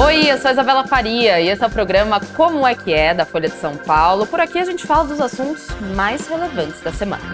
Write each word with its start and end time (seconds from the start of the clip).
Oi, 0.00 0.30
eu 0.30 0.38
sou 0.38 0.48
a 0.48 0.52
Isabela 0.52 0.86
Faria 0.86 1.40
e 1.40 1.48
esse 1.48 1.64
é 1.64 1.66
o 1.66 1.70
programa 1.70 2.20
Como 2.36 2.64
é 2.64 2.72
que 2.72 2.92
é 2.92 3.12
da 3.12 3.24
Folha 3.24 3.48
de 3.48 3.56
São 3.56 3.76
Paulo. 3.76 4.28
Por 4.28 4.40
aqui 4.40 4.56
a 4.56 4.64
gente 4.64 4.86
fala 4.86 5.04
dos 5.04 5.20
assuntos 5.20 5.66
mais 5.96 6.28
relevantes 6.28 6.80
da 6.80 6.92
semana. 6.92 7.24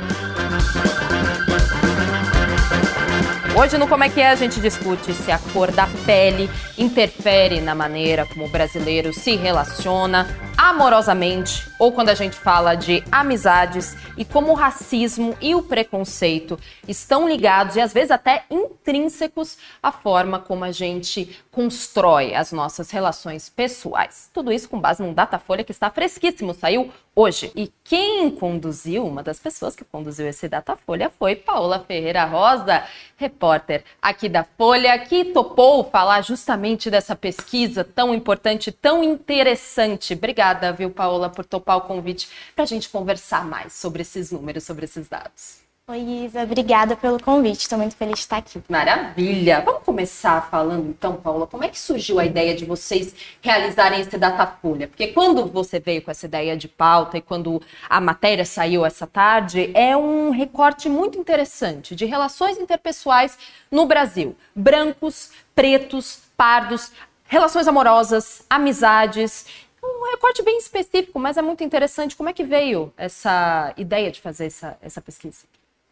Hoje 3.56 3.78
no 3.78 3.86
Como 3.86 4.02
é 4.02 4.08
que 4.08 4.20
é 4.20 4.30
a 4.30 4.34
gente 4.34 4.60
discute 4.60 5.14
se 5.14 5.30
a 5.30 5.38
cor 5.38 5.70
da 5.70 5.86
pele 6.04 6.50
interfere 6.76 7.60
na 7.60 7.72
maneira 7.72 8.26
como 8.26 8.46
o 8.46 8.48
brasileiro 8.48 9.12
se 9.12 9.36
relaciona 9.36 10.26
amorosamente 10.58 11.70
ou 11.78 11.92
quando 11.92 12.08
a 12.08 12.14
gente 12.14 12.34
fala 12.34 12.74
de 12.74 13.04
amizades 13.12 13.96
e 14.16 14.24
como 14.24 14.50
o 14.50 14.54
racismo 14.54 15.36
e 15.40 15.54
o 15.54 15.62
preconceito 15.62 16.58
estão 16.88 17.28
ligados 17.28 17.76
e 17.76 17.80
às 17.80 17.92
vezes 17.92 18.10
até 18.10 18.44
intrínsecos 18.50 19.56
à 19.80 19.92
forma 19.92 20.40
como 20.40 20.64
a 20.64 20.72
gente 20.72 21.38
constrói 21.52 22.34
as 22.34 22.50
nossas 22.50 22.90
relações 22.90 23.48
pessoais. 23.48 24.28
Tudo 24.34 24.52
isso 24.52 24.68
com 24.68 24.80
base 24.80 25.00
num 25.00 25.14
Datafolha 25.14 25.62
que 25.62 25.72
está 25.72 25.88
fresquíssimo, 25.90 26.54
saiu 26.54 26.90
hoje. 27.14 27.52
E 27.54 27.72
quem 27.84 28.30
conduziu, 28.30 29.06
uma 29.06 29.22
das 29.22 29.38
pessoas 29.38 29.76
que 29.76 29.84
conduziu 29.84 30.26
esse 30.26 30.48
Datafolha 30.48 31.10
foi 31.18 31.36
Paola 31.36 31.78
Ferreira 31.80 32.24
Rosa, 32.24 32.84
repórter 33.16 33.84
aqui 34.00 34.28
da 34.28 34.44
Folha, 34.44 34.98
que 34.98 35.26
topou 35.26 35.84
falar 35.84 36.22
justamente 36.22 36.90
dessa 36.90 37.14
pesquisa 37.14 37.84
tão 37.84 38.14
importante, 38.14 38.72
tão 38.72 39.04
interessante. 39.04 40.14
Obrigada, 40.14 40.72
viu, 40.72 40.90
Paola, 40.90 41.28
por 41.28 41.44
topar 41.44 41.76
o 41.76 41.82
convite 41.82 42.28
para 42.54 42.64
a 42.64 42.66
gente 42.66 42.88
conversar 42.88 43.44
mais 43.44 43.72
sobre 43.72 44.02
esses 44.02 44.32
números, 44.32 44.64
sobre 44.64 44.84
esses 44.84 45.08
dados. 45.08 45.64
Oi, 45.86 46.00
Isa, 46.24 46.44
obrigada 46.44 46.96
pelo 46.96 47.22
convite. 47.22 47.60
Estou 47.60 47.76
muito 47.76 47.94
feliz 47.94 48.14
de 48.14 48.20
estar 48.20 48.38
aqui. 48.38 48.58
Maravilha! 48.70 49.60
Vamos 49.60 49.82
começar 49.82 50.48
falando 50.50 50.88
então, 50.88 51.16
Paula, 51.16 51.46
como 51.46 51.62
é 51.62 51.68
que 51.68 51.78
surgiu 51.78 52.18
a 52.18 52.24
ideia 52.24 52.54
de 52.54 52.64
vocês 52.64 53.14
realizarem 53.42 54.00
esse 54.00 54.16
Datafolha? 54.16 54.88
Porque 54.88 55.08
quando 55.08 55.44
você 55.46 55.78
veio 55.78 56.00
com 56.00 56.10
essa 56.10 56.24
ideia 56.24 56.56
de 56.56 56.68
pauta 56.68 57.18
e 57.18 57.20
quando 57.20 57.60
a 57.86 58.00
matéria 58.00 58.46
saiu 58.46 58.86
essa 58.86 59.06
tarde, 59.06 59.70
é 59.74 59.94
um 59.94 60.30
recorte 60.30 60.88
muito 60.88 61.18
interessante 61.18 61.94
de 61.94 62.06
relações 62.06 62.56
interpessoais 62.56 63.36
no 63.70 63.84
Brasil. 63.84 64.34
Brancos, 64.56 65.32
pretos, 65.54 66.22
pardos, 66.34 66.92
relações 67.26 67.68
amorosas, 67.68 68.42
amizades 68.48 69.44
um 69.86 70.10
recorte 70.12 70.42
bem 70.42 70.56
específico, 70.56 71.18
mas 71.18 71.36
é 71.36 71.42
muito 71.42 71.62
interessante. 71.62 72.16
Como 72.16 72.30
é 72.30 72.32
que 72.32 72.42
veio 72.42 72.90
essa 72.96 73.74
ideia 73.76 74.10
de 74.10 74.18
fazer 74.18 74.46
essa, 74.46 74.78
essa 74.80 75.02
pesquisa? 75.02 75.44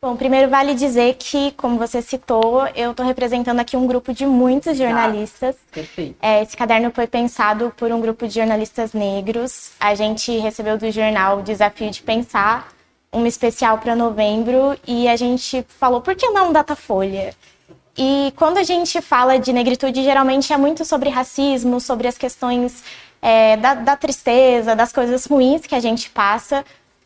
Bom, 0.05 0.17
primeiro 0.17 0.51
vale 0.51 0.75
dizer 0.75 1.15
que, 1.15 1.53
como 1.53 1.79
você 1.79 2.03
citou, 2.03 2.67
eu 2.75 2.91
estou 2.91 3.07
representando 3.07 3.61
aqui 3.61 3.77
um 3.77 3.87
grupo 3.87 4.13
de 4.13 4.27
muitos 4.27 4.77
jornalistas. 4.77 5.55
Perfeito. 5.71 6.17
É, 6.21 6.43
esse 6.43 6.57
caderno 6.57 6.91
foi 6.91 7.07
pensado 7.07 7.73
por 7.77 7.93
um 7.93 8.01
grupo 8.01 8.27
de 8.27 8.35
jornalistas 8.35 8.93
negros. 8.93 9.71
A 9.79 9.95
gente 9.95 10.37
recebeu 10.39 10.77
do 10.77 10.91
jornal 10.91 11.39
o 11.39 11.43
desafio 11.43 11.89
de 11.89 12.03
pensar 12.03 12.73
uma 13.13 13.29
especial 13.29 13.79
para 13.79 13.95
novembro 13.95 14.77
e 14.85 15.07
a 15.07 15.15
gente 15.15 15.65
falou, 15.69 16.01
por 16.01 16.17
que 16.17 16.29
não 16.31 16.53
Datafolha? 16.53 17.33
E 17.97 18.33
quando 18.35 18.59
a 18.59 18.65
gente 18.65 19.01
fala 19.01 19.39
de 19.39 19.53
negritude, 19.53 20.03
geralmente 20.03 20.53
é 20.53 20.57
muito 20.57 20.85
sobre 20.85 21.11
racismo, 21.11 21.79
sobre 21.79 22.09
as 22.09 22.19
questões 22.19 22.83
é, 23.21 23.57
da, 23.57 23.75
da 23.75 23.97
tristeza, 23.97 24.75
das 24.75 24.93
coisas 24.93 25.27
ruins 25.27 25.65
que 25.65 25.77
a 25.77 25.81
gente 25.81 26.11
passa, 26.11 26.65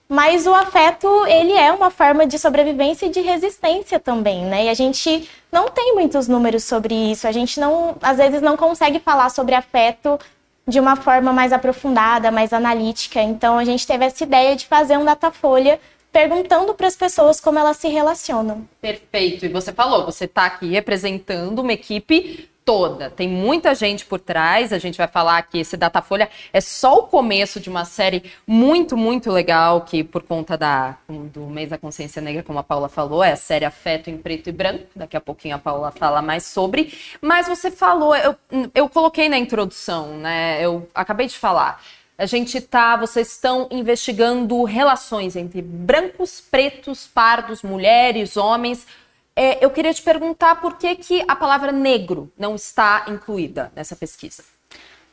mas 0.09 0.47
o 0.47 0.55
afeto, 0.55 1.09
ele 1.27 1.53
é 1.53 1.73
uma 1.73 1.91
forma 1.91 2.27
de 2.27 2.39
sobrevivência 2.39 3.07
e 3.07 3.11
de 3.11 3.21
resistência 3.21 3.99
também, 3.99 4.45
né? 4.45 4.67
E 4.67 4.69
a 4.69 4.75
gente 4.75 5.29
não 5.51 5.69
tem 5.69 5.95
muitos 5.95 6.29
números 6.29 6.65
sobre 6.65 6.95
isso. 6.95 7.27
A 7.27 7.33
gente 7.33 7.59
não, 7.59 7.97
às 8.01 8.17
vezes 8.17 8.41
não 8.41 8.57
consegue 8.57 9.01
falar 9.01 9.31
sobre 9.31 9.55
afeto 9.55 10.19
de 10.67 10.79
uma 10.79 10.97
forma 10.97 11.33
mais 11.33 11.53
aprofundada, 11.53 12.31
mais 12.31 12.53
analítica. 12.53 13.21
Então 13.21 13.59
a 13.59 13.65
gente 13.65 13.87
teve 13.87 14.05
essa 14.05 14.23
ideia 14.23 14.55
de 14.55 14.67
fazer 14.67 14.97
um 14.97 15.05
datafolha 15.05 15.81
perguntando 16.13 16.73
para 16.73 16.87
as 16.87 16.97
pessoas 16.97 17.41
como 17.41 17.59
elas 17.59 17.77
se 17.77 17.89
relacionam. 17.89 18.67
Perfeito. 18.81 19.45
E 19.45 19.49
você 19.49 19.73
falou, 19.73 20.07
você 20.07 20.25
está 20.25 20.47
aqui 20.47 20.71
representando 20.71 21.59
uma 21.59 21.73
equipe 21.73 22.49
toda. 22.67 23.09
Tem 23.09 23.29
muita 23.29 23.77
gente 23.77 24.05
por 24.05 24.19
trás. 24.19 24.73
A 24.73 24.79
gente 24.79 24.99
vai 24.99 25.07
falar 25.07 25.41
que 25.43 25.59
esse 25.59 25.77
Datafolha 25.77 26.29
é 26.53 26.61
só 26.61 26.99
o 26.99 27.03
começo 27.05 27.61
de 27.61 27.71
uma 27.71 27.85
série 27.85 28.25
muito, 28.45 28.97
muito 28.97 29.31
legal 29.31 29.83
que, 29.83 30.03
por 30.03 30.25
conta 30.25 30.59
da, 30.59 30.97
do 31.09 31.47
mês 31.47 31.71
da 31.71 31.79
consciência 31.79 32.21
negra, 32.21 32.43
como 32.43 32.59
a 32.59 32.65
Paula 32.65 32.89
falou, 32.89 33.23
é 33.23 33.33
a 33.33 33.37
série 33.37 33.65
Afeto 33.65 34.11
em 34.11 34.19
Preto 34.19 34.49
e 34.49 34.53
Branco. 34.53 34.85
Daqui 34.97 35.17
a 35.17 35.21
pouquinho 35.21 35.55
a 35.55 35.59
Paula 35.59 35.93
fala 35.93 36.21
mais 36.21 36.45
sobre. 36.45 36.93
Mas 37.23 37.47
você 37.47 37.71
falou, 37.71 38.17
eu, 38.17 38.35
eu 38.75 38.89
coloquei 38.89 39.29
na 39.29 39.39
introdução, 39.39 40.19
né? 40.19 40.59
Eu 40.61 40.89
acabei 40.93 41.29
de 41.29 41.39
falar. 41.39 41.81
A 42.19 42.27
gente 42.27 42.61
tá, 42.61 42.97
vocês 42.97 43.31
estão 43.31 43.69
investigando 43.71 44.65
relações 44.65 45.37
entre 45.37 45.63
brancos, 45.63 46.41
pretos, 46.41 47.07
pardos, 47.07 47.63
mulheres, 47.63 48.37
homens 48.37 48.87
é, 49.37 49.63
eu 49.63 49.71
queria 49.71 49.93
te 49.93 50.01
perguntar 50.01 50.57
por 50.57 50.79
que, 50.79 50.97
que 50.97 51.25
a 51.29 51.37
palavra 51.37 51.71
negro 51.71 52.33
não 52.39 52.55
está 52.55 53.05
incluída 53.07 53.71
nessa 53.77 53.95
pesquisa. 53.95 54.43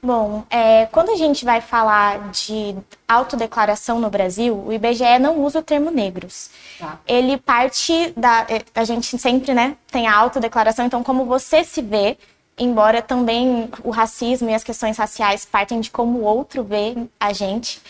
Bom, 0.02 0.44
é, 0.50 0.86
quando 0.88 1.12
a 1.12 1.16
gente 1.16 1.46
vai 1.46 1.62
falar 1.62 2.30
de 2.32 2.76
autodeclaração 3.08 4.02
no 4.02 4.10
Brasil, 4.10 4.54
o 4.54 4.74
IBGE 4.74 5.18
não 5.18 5.40
usa 5.40 5.60
o 5.60 5.64
termo 5.64 5.90
negros. 5.90 6.50
Tá. 6.78 7.00
Ele 7.08 7.38
parte 7.38 8.14
da. 8.18 8.46
É, 8.50 8.62
a 8.76 8.84
gente 8.84 9.18
sempre 9.18 9.54
né, 9.54 9.78
tem 9.90 10.08
a 10.08 10.16
autodeclaração, 10.16 10.86
então, 10.86 11.02
como 11.04 11.24
você 11.24 11.64
se 11.64 11.82
vê, 11.82 12.18
embora 12.58 13.02
também 13.02 13.70
o 13.82 13.92
racismo 13.92 14.50
e 14.50 14.54
as 14.54 14.64
questões 14.64 14.98
raciais 14.98 15.46
partem 15.46 15.80
de 15.80 15.90
como 15.90 16.20
o 16.20 16.24
outro 16.24 16.66
vê 16.66 16.96
a 17.18 17.32
gente. 17.32 17.82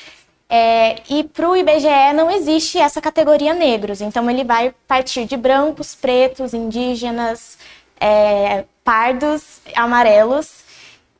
É, 0.55 1.01
e 1.09 1.23
para 1.23 1.49
o 1.49 1.57
IBGE 1.57 2.13
não 2.15 2.29
existe 2.29 2.77
essa 2.77 3.01
categoria 3.01 3.55
negros, 3.55 4.01
então 4.01 4.29
ele 4.29 4.43
vai 4.43 4.71
partir 4.87 5.25
de 5.25 5.35
brancos, 5.35 5.95
pretos, 5.95 6.53
indígenas, 6.53 7.57
é, 7.99 8.63
pardos, 8.83 9.61
amarelos. 9.75 10.63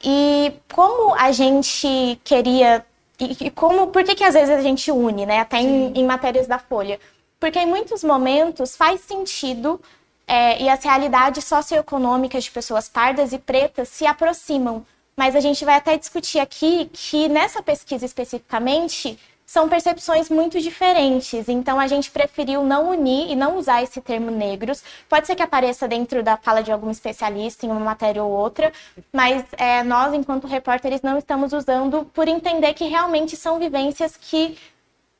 E 0.03 0.53
como 0.71 1.15
a 1.15 1.31
gente 1.31 2.19
queria. 2.23 2.85
E, 3.19 3.47
e, 3.47 3.49
como, 3.49 3.87
por 3.87 4.03
que, 4.03 4.13
que 4.13 4.23
às 4.23 4.35
vezes 4.35 4.51
a 4.51 4.61
gente 4.61 4.91
une, 4.91 5.25
né? 5.25 5.39
Até 5.39 5.57
em, 5.57 5.91
em 5.95 6.05
matérias 6.05 6.45
da 6.45 6.59
Folha. 6.59 6.99
Porque 7.39 7.57
em 7.57 7.65
muitos 7.65 8.03
momentos 8.03 8.75
faz 8.75 9.01
sentido 9.01 9.81
é, 10.27 10.61
e 10.61 10.69
as 10.69 10.83
realidades 10.83 11.43
socioeconômicas 11.45 12.43
de 12.43 12.51
pessoas 12.51 12.87
pardas 12.87 13.33
e 13.33 13.39
pretas 13.39 13.89
se 13.89 14.05
aproximam 14.05 14.85
mas 15.15 15.35
a 15.35 15.39
gente 15.39 15.63
vai 15.63 15.75
até 15.75 15.97
discutir 15.97 16.39
aqui 16.39 16.89
que 16.91 17.29
nessa 17.29 17.61
pesquisa 17.61 18.05
especificamente 18.05 19.17
são 19.45 19.69
percepções 19.69 20.29
muito 20.29 20.59
diferentes. 20.59 21.47
Então 21.47 21.79
a 21.79 21.87
gente 21.87 22.09
preferiu 22.09 22.63
não 22.63 22.89
unir 22.89 23.31
e 23.31 23.35
não 23.35 23.57
usar 23.57 23.83
esse 23.83 24.01
termo 24.01 24.31
negros. 24.31 24.83
Pode 25.07 25.27
ser 25.27 25.35
que 25.35 25.43
apareça 25.43 25.87
dentro 25.87 26.23
da 26.23 26.37
fala 26.37 26.63
de 26.63 26.71
algum 26.71 26.89
especialista 26.89 27.65
em 27.65 27.69
uma 27.69 27.79
matéria 27.79 28.23
ou 28.23 28.31
outra, 28.31 28.71
mas 29.11 29.45
é, 29.57 29.83
nós, 29.83 30.13
enquanto 30.13 30.47
repórteres, 30.47 31.01
não 31.01 31.17
estamos 31.17 31.53
usando 31.53 32.05
por 32.13 32.27
entender 32.27 32.73
que 32.73 32.85
realmente 32.85 33.35
são 33.35 33.59
vivências 33.59 34.17
que 34.17 34.57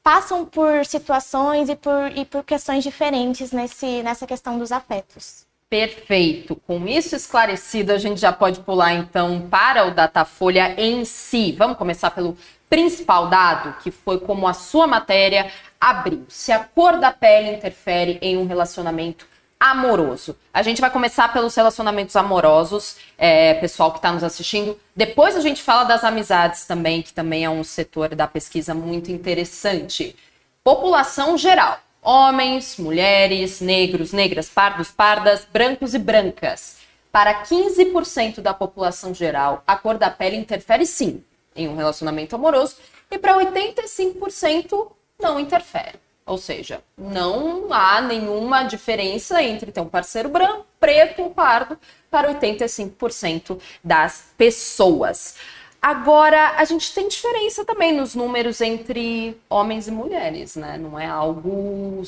passam 0.02 0.46
por 0.46 0.86
situações 0.86 1.70
e 1.70 1.76
por, 1.76 2.12
e 2.16 2.26
por 2.26 2.44
questões 2.44 2.84
diferentes 2.84 3.52
nesse, 3.52 4.04
nessa 4.04 4.28
questão 4.28 4.58
dos 4.58 4.72
afetos. 4.72 5.46
Perfeito. 5.74 6.56
Com 6.68 6.88
isso 6.88 7.16
esclarecido, 7.16 7.94
a 7.94 7.98
gente 7.98 8.22
já 8.22 8.32
pode 8.32 8.60
pular 8.60 8.94
então 8.94 9.48
para 9.50 9.88
o 9.88 9.92
Datafolha 9.92 10.76
em 10.78 11.04
si. 11.04 11.52
Vamos 11.52 11.80
começar 11.80 12.12
pelo 12.12 12.38
principal 12.70 13.28
dado, 13.28 13.76
que 13.82 13.90
foi 13.90 14.20
como 14.20 14.48
a 14.48 14.54
sua 14.54 14.86
matéria 14.86 15.52
abriu. 15.82 16.28
Se 16.30 16.52
a 16.52 16.60
cor 16.60 17.00
da 17.00 17.12
pele 17.12 17.56
interfere 17.56 18.20
em 18.22 18.38
um 18.38 18.46
relacionamento 18.46 19.26
amoroso. 19.60 20.38
A 20.54 20.62
gente 20.62 20.80
vai 20.80 20.92
começar 20.92 21.34
pelos 21.34 21.56
relacionamentos 21.56 22.16
amorosos, 22.16 22.98
é, 23.18 23.56
pessoal 23.56 23.92
que 23.92 23.98
está 23.98 24.12
nos 24.12 24.24
assistindo. 24.24 24.80
Depois 24.96 25.36
a 25.36 25.40
gente 25.40 25.64
fala 25.64 25.86
das 25.86 26.04
amizades 26.04 26.68
também, 26.68 27.02
que 27.02 27.12
também 27.12 27.46
é 27.46 27.50
um 27.50 27.64
setor 27.64 28.14
da 28.14 28.28
pesquisa 28.28 28.76
muito 28.76 29.12
interessante. 29.12 30.16
População 30.64 31.36
geral 31.36 31.80
homens, 32.04 32.78
mulheres, 32.78 33.62
negros, 33.62 34.12
negras, 34.12 34.50
pardos, 34.50 34.92
pardas, 34.92 35.48
brancos 35.52 35.94
e 35.94 36.00
brancas. 36.00 36.78
Para 37.12 37.44
15% 37.44 38.42
da 38.42 38.54
população 38.54 39.14
geral, 39.14 39.64
a 39.66 39.76
cor 39.78 39.98
da 39.98 40.10
pele 40.10 40.36
interfere 40.36 40.86
sim 40.86 41.24
em 41.56 41.68
um 41.68 41.76
relacionamento 41.76 42.36
amoroso 42.36 42.78
e 43.10 43.18
para 43.18 43.36
85% 43.36 44.92
não 45.20 45.40
interfere. 45.40 46.00
Ou 46.26 46.38
seja, 46.38 46.82
não 46.98 47.72
há 47.72 48.02
nenhuma 48.02 48.64
diferença 48.64 49.44
entre 49.44 49.72
ter 49.72 49.82
um 49.82 49.90
parceiro 49.90 50.30
branco, 50.30 50.66
preto 50.80 51.22
ou 51.22 51.30
pardo 51.30 51.78
para 52.10 52.34
85% 52.34 53.60
das 53.84 54.32
pessoas. 54.38 55.36
Agora, 55.84 56.54
a 56.56 56.64
gente 56.64 56.94
tem 56.94 57.10
diferença 57.10 57.66
também 57.66 57.92
nos 57.92 58.16
números 58.16 58.62
entre 58.62 59.38
homens 59.50 59.86
e 59.86 59.92
mulheres, 59.92 60.56
né? 60.56 60.78
Não 60.78 60.98
é 60.98 61.06
algo 61.06 62.02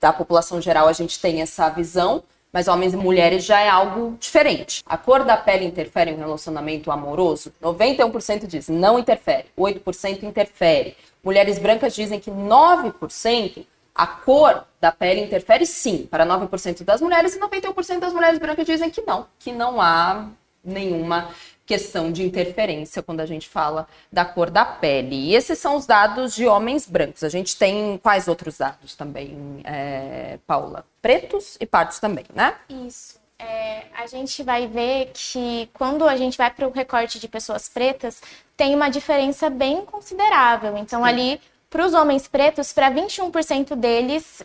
da 0.00 0.12
população 0.12 0.60
geral, 0.60 0.88
a 0.88 0.92
gente 0.92 1.20
tem 1.20 1.40
essa 1.40 1.68
visão, 1.68 2.24
Mas 2.52 2.68
homens 2.68 2.92
e 2.92 2.96
mulheres 2.98 3.44
já 3.44 3.60
é 3.60 3.68
algo 3.70 4.16
diferente. 4.20 4.82
A 4.84 4.98
cor 4.98 5.24
da 5.24 5.38
pele 5.38 5.64
interfere 5.64 6.10
em 6.10 6.16
relacionamento 6.16 6.90
amoroso? 6.90 7.50
91% 7.62 8.46
diz 8.46 8.68
não 8.68 8.98
interfere, 8.98 9.46
8% 9.58 10.22
interfere. 10.24 10.94
Mulheres 11.24 11.58
brancas 11.58 11.94
dizem 11.94 12.20
que 12.20 12.30
9% 12.30 13.64
a 13.94 14.06
cor 14.06 14.64
da 14.80 14.92
pele 14.92 15.22
interfere 15.22 15.64
sim 15.64 16.06
para 16.10 16.26
9% 16.26 16.84
das 16.84 17.00
mulheres 17.00 17.34
e 17.36 17.40
91% 17.40 18.00
das 18.00 18.12
mulheres 18.12 18.38
brancas 18.38 18.66
dizem 18.66 18.90
que 18.90 19.00
não, 19.00 19.26
que 19.38 19.52
não 19.52 19.80
há 19.80 20.28
nenhuma 20.62 21.30
questão 21.64 22.10
de 22.10 22.22
interferência 22.22 23.02
quando 23.02 23.20
a 23.20 23.26
gente 23.26 23.48
fala 23.48 23.86
da 24.12 24.24
cor 24.24 24.50
da 24.50 24.64
pele. 24.64 25.16
E 25.16 25.34
esses 25.34 25.58
são 25.58 25.76
os 25.76 25.86
dados 25.86 26.34
de 26.34 26.46
homens 26.46 26.86
brancos. 26.86 27.22
A 27.24 27.28
gente 27.28 27.56
tem 27.56 27.98
quais 28.02 28.28
outros 28.28 28.58
dados 28.58 28.94
também, 28.94 29.60
é, 29.64 30.38
Paula? 30.46 30.84
Pretos 31.00 31.56
e 31.60 31.66
pardos 31.66 31.98
também, 31.98 32.24
né? 32.34 32.54
Isso. 32.68 33.20
É, 33.38 33.86
a 33.94 34.06
gente 34.06 34.42
vai 34.42 34.68
ver 34.68 35.10
que 35.12 35.68
quando 35.72 36.06
a 36.06 36.16
gente 36.16 36.38
vai 36.38 36.50
para 36.50 36.66
o 36.66 36.70
recorte 36.70 37.18
de 37.18 37.26
pessoas 37.26 37.68
pretas, 37.68 38.22
tem 38.56 38.74
uma 38.74 38.88
diferença 38.88 39.50
bem 39.50 39.84
considerável. 39.84 40.76
Então, 40.76 41.02
Sim. 41.02 41.08
ali, 41.08 41.40
para 41.68 41.84
os 41.84 41.92
homens 41.92 42.28
pretos, 42.28 42.72
para 42.72 42.88
21% 42.90 43.74
deles, 43.74 44.44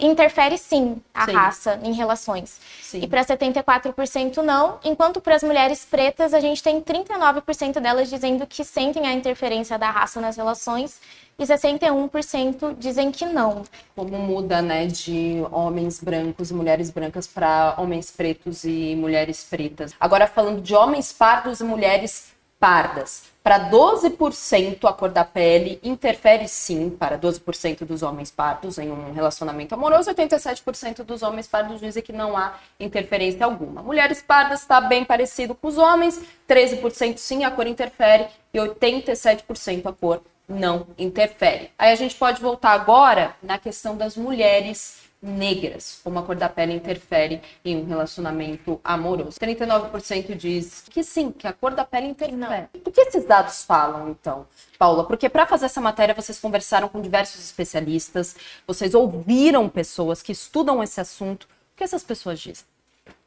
interfere 0.00 0.58
sim 0.58 1.00
a 1.14 1.26
sim. 1.26 1.32
raça 1.32 1.80
em 1.82 1.92
relações. 1.92 2.60
Sim. 2.82 3.00
E 3.02 3.08
para 3.08 3.24
74% 3.24 4.38
não, 4.38 4.78
enquanto 4.84 5.20
para 5.20 5.34
as 5.34 5.42
mulheres 5.42 5.84
pretas 5.84 6.34
a 6.34 6.40
gente 6.40 6.62
tem 6.62 6.80
39% 6.80 7.80
delas 7.80 8.08
dizendo 8.08 8.46
que 8.46 8.64
sentem 8.64 9.06
a 9.06 9.12
interferência 9.12 9.78
da 9.78 9.90
raça 9.90 10.20
nas 10.20 10.36
relações 10.36 11.00
e 11.38 11.44
61% 11.44 12.76
dizem 12.78 13.10
que 13.10 13.24
não. 13.24 13.62
Como 13.96 14.18
muda, 14.18 14.60
né, 14.60 14.86
de 14.86 15.42
homens 15.50 15.98
brancos 15.98 16.50
e 16.50 16.54
mulheres 16.54 16.90
brancas 16.90 17.26
para 17.26 17.74
homens 17.78 18.10
pretos 18.10 18.64
e 18.64 18.94
mulheres 18.94 19.42
pretas. 19.48 19.94
Agora 19.98 20.26
falando 20.26 20.60
de 20.60 20.74
homens 20.74 21.12
pardos 21.12 21.60
e 21.60 21.64
mulheres 21.64 22.30
pardas. 22.60 23.30
Para 23.42 23.70
12% 23.70 24.84
a 24.86 24.92
cor 24.92 25.08
da 25.08 25.24
pele 25.24 25.80
interfere 25.82 26.46
sim 26.46 26.90
para 26.90 27.18
12% 27.18 27.86
dos 27.86 28.02
homens 28.02 28.30
pardos 28.30 28.76
em 28.76 28.90
um 28.90 29.12
relacionamento 29.12 29.74
amoroso, 29.74 30.10
87% 30.10 31.02
dos 31.02 31.22
homens 31.22 31.46
pardos 31.46 31.80
dizem 31.80 32.02
que 32.02 32.12
não 32.12 32.36
há 32.36 32.54
interferência 32.78 33.46
alguma. 33.46 33.82
Mulheres 33.82 34.22
pardas 34.22 34.60
está 34.60 34.78
bem 34.78 35.06
parecido 35.06 35.54
com 35.54 35.68
os 35.68 35.78
homens, 35.78 36.20
13% 36.46 37.16
sim 37.16 37.44
a 37.44 37.50
cor 37.50 37.66
interfere 37.66 38.26
e 38.52 38.58
87% 38.58 39.86
a 39.86 39.92
cor 39.94 40.22
não 40.46 40.88
interfere. 40.98 41.70
Aí 41.78 41.92
a 41.92 41.96
gente 41.96 42.14
pode 42.14 42.42
voltar 42.42 42.72
agora 42.72 43.34
na 43.42 43.56
questão 43.56 43.96
das 43.96 44.16
mulheres 44.16 45.09
negras, 45.22 46.00
como 46.02 46.18
a 46.18 46.22
cor 46.22 46.34
da 46.34 46.48
pele 46.48 46.72
interfere 46.72 47.42
em 47.64 47.76
um 47.76 47.84
relacionamento 47.84 48.80
amoroso. 48.82 49.38
39% 49.38 50.34
diz 50.34 50.84
que 50.88 51.02
sim, 51.04 51.30
que 51.30 51.46
a 51.46 51.52
cor 51.52 51.74
da 51.74 51.84
pele 51.84 52.06
interfere. 52.06 52.36
Não. 52.36 52.68
O 52.86 52.90
que 52.90 53.00
esses 53.02 53.24
dados 53.24 53.64
falam, 53.64 54.10
então, 54.10 54.46
Paula? 54.78 55.04
Porque 55.04 55.28
para 55.28 55.46
fazer 55.46 55.66
essa 55.66 55.80
matéria 55.80 56.14
vocês 56.14 56.38
conversaram 56.38 56.88
com 56.88 57.00
diversos 57.00 57.44
especialistas, 57.44 58.34
vocês 58.66 58.94
ouviram 58.94 59.68
pessoas 59.68 60.22
que 60.22 60.32
estudam 60.32 60.82
esse 60.82 61.00
assunto. 61.00 61.44
O 61.44 61.76
que 61.76 61.84
essas 61.84 62.02
pessoas 62.02 62.40
dizem? 62.40 62.64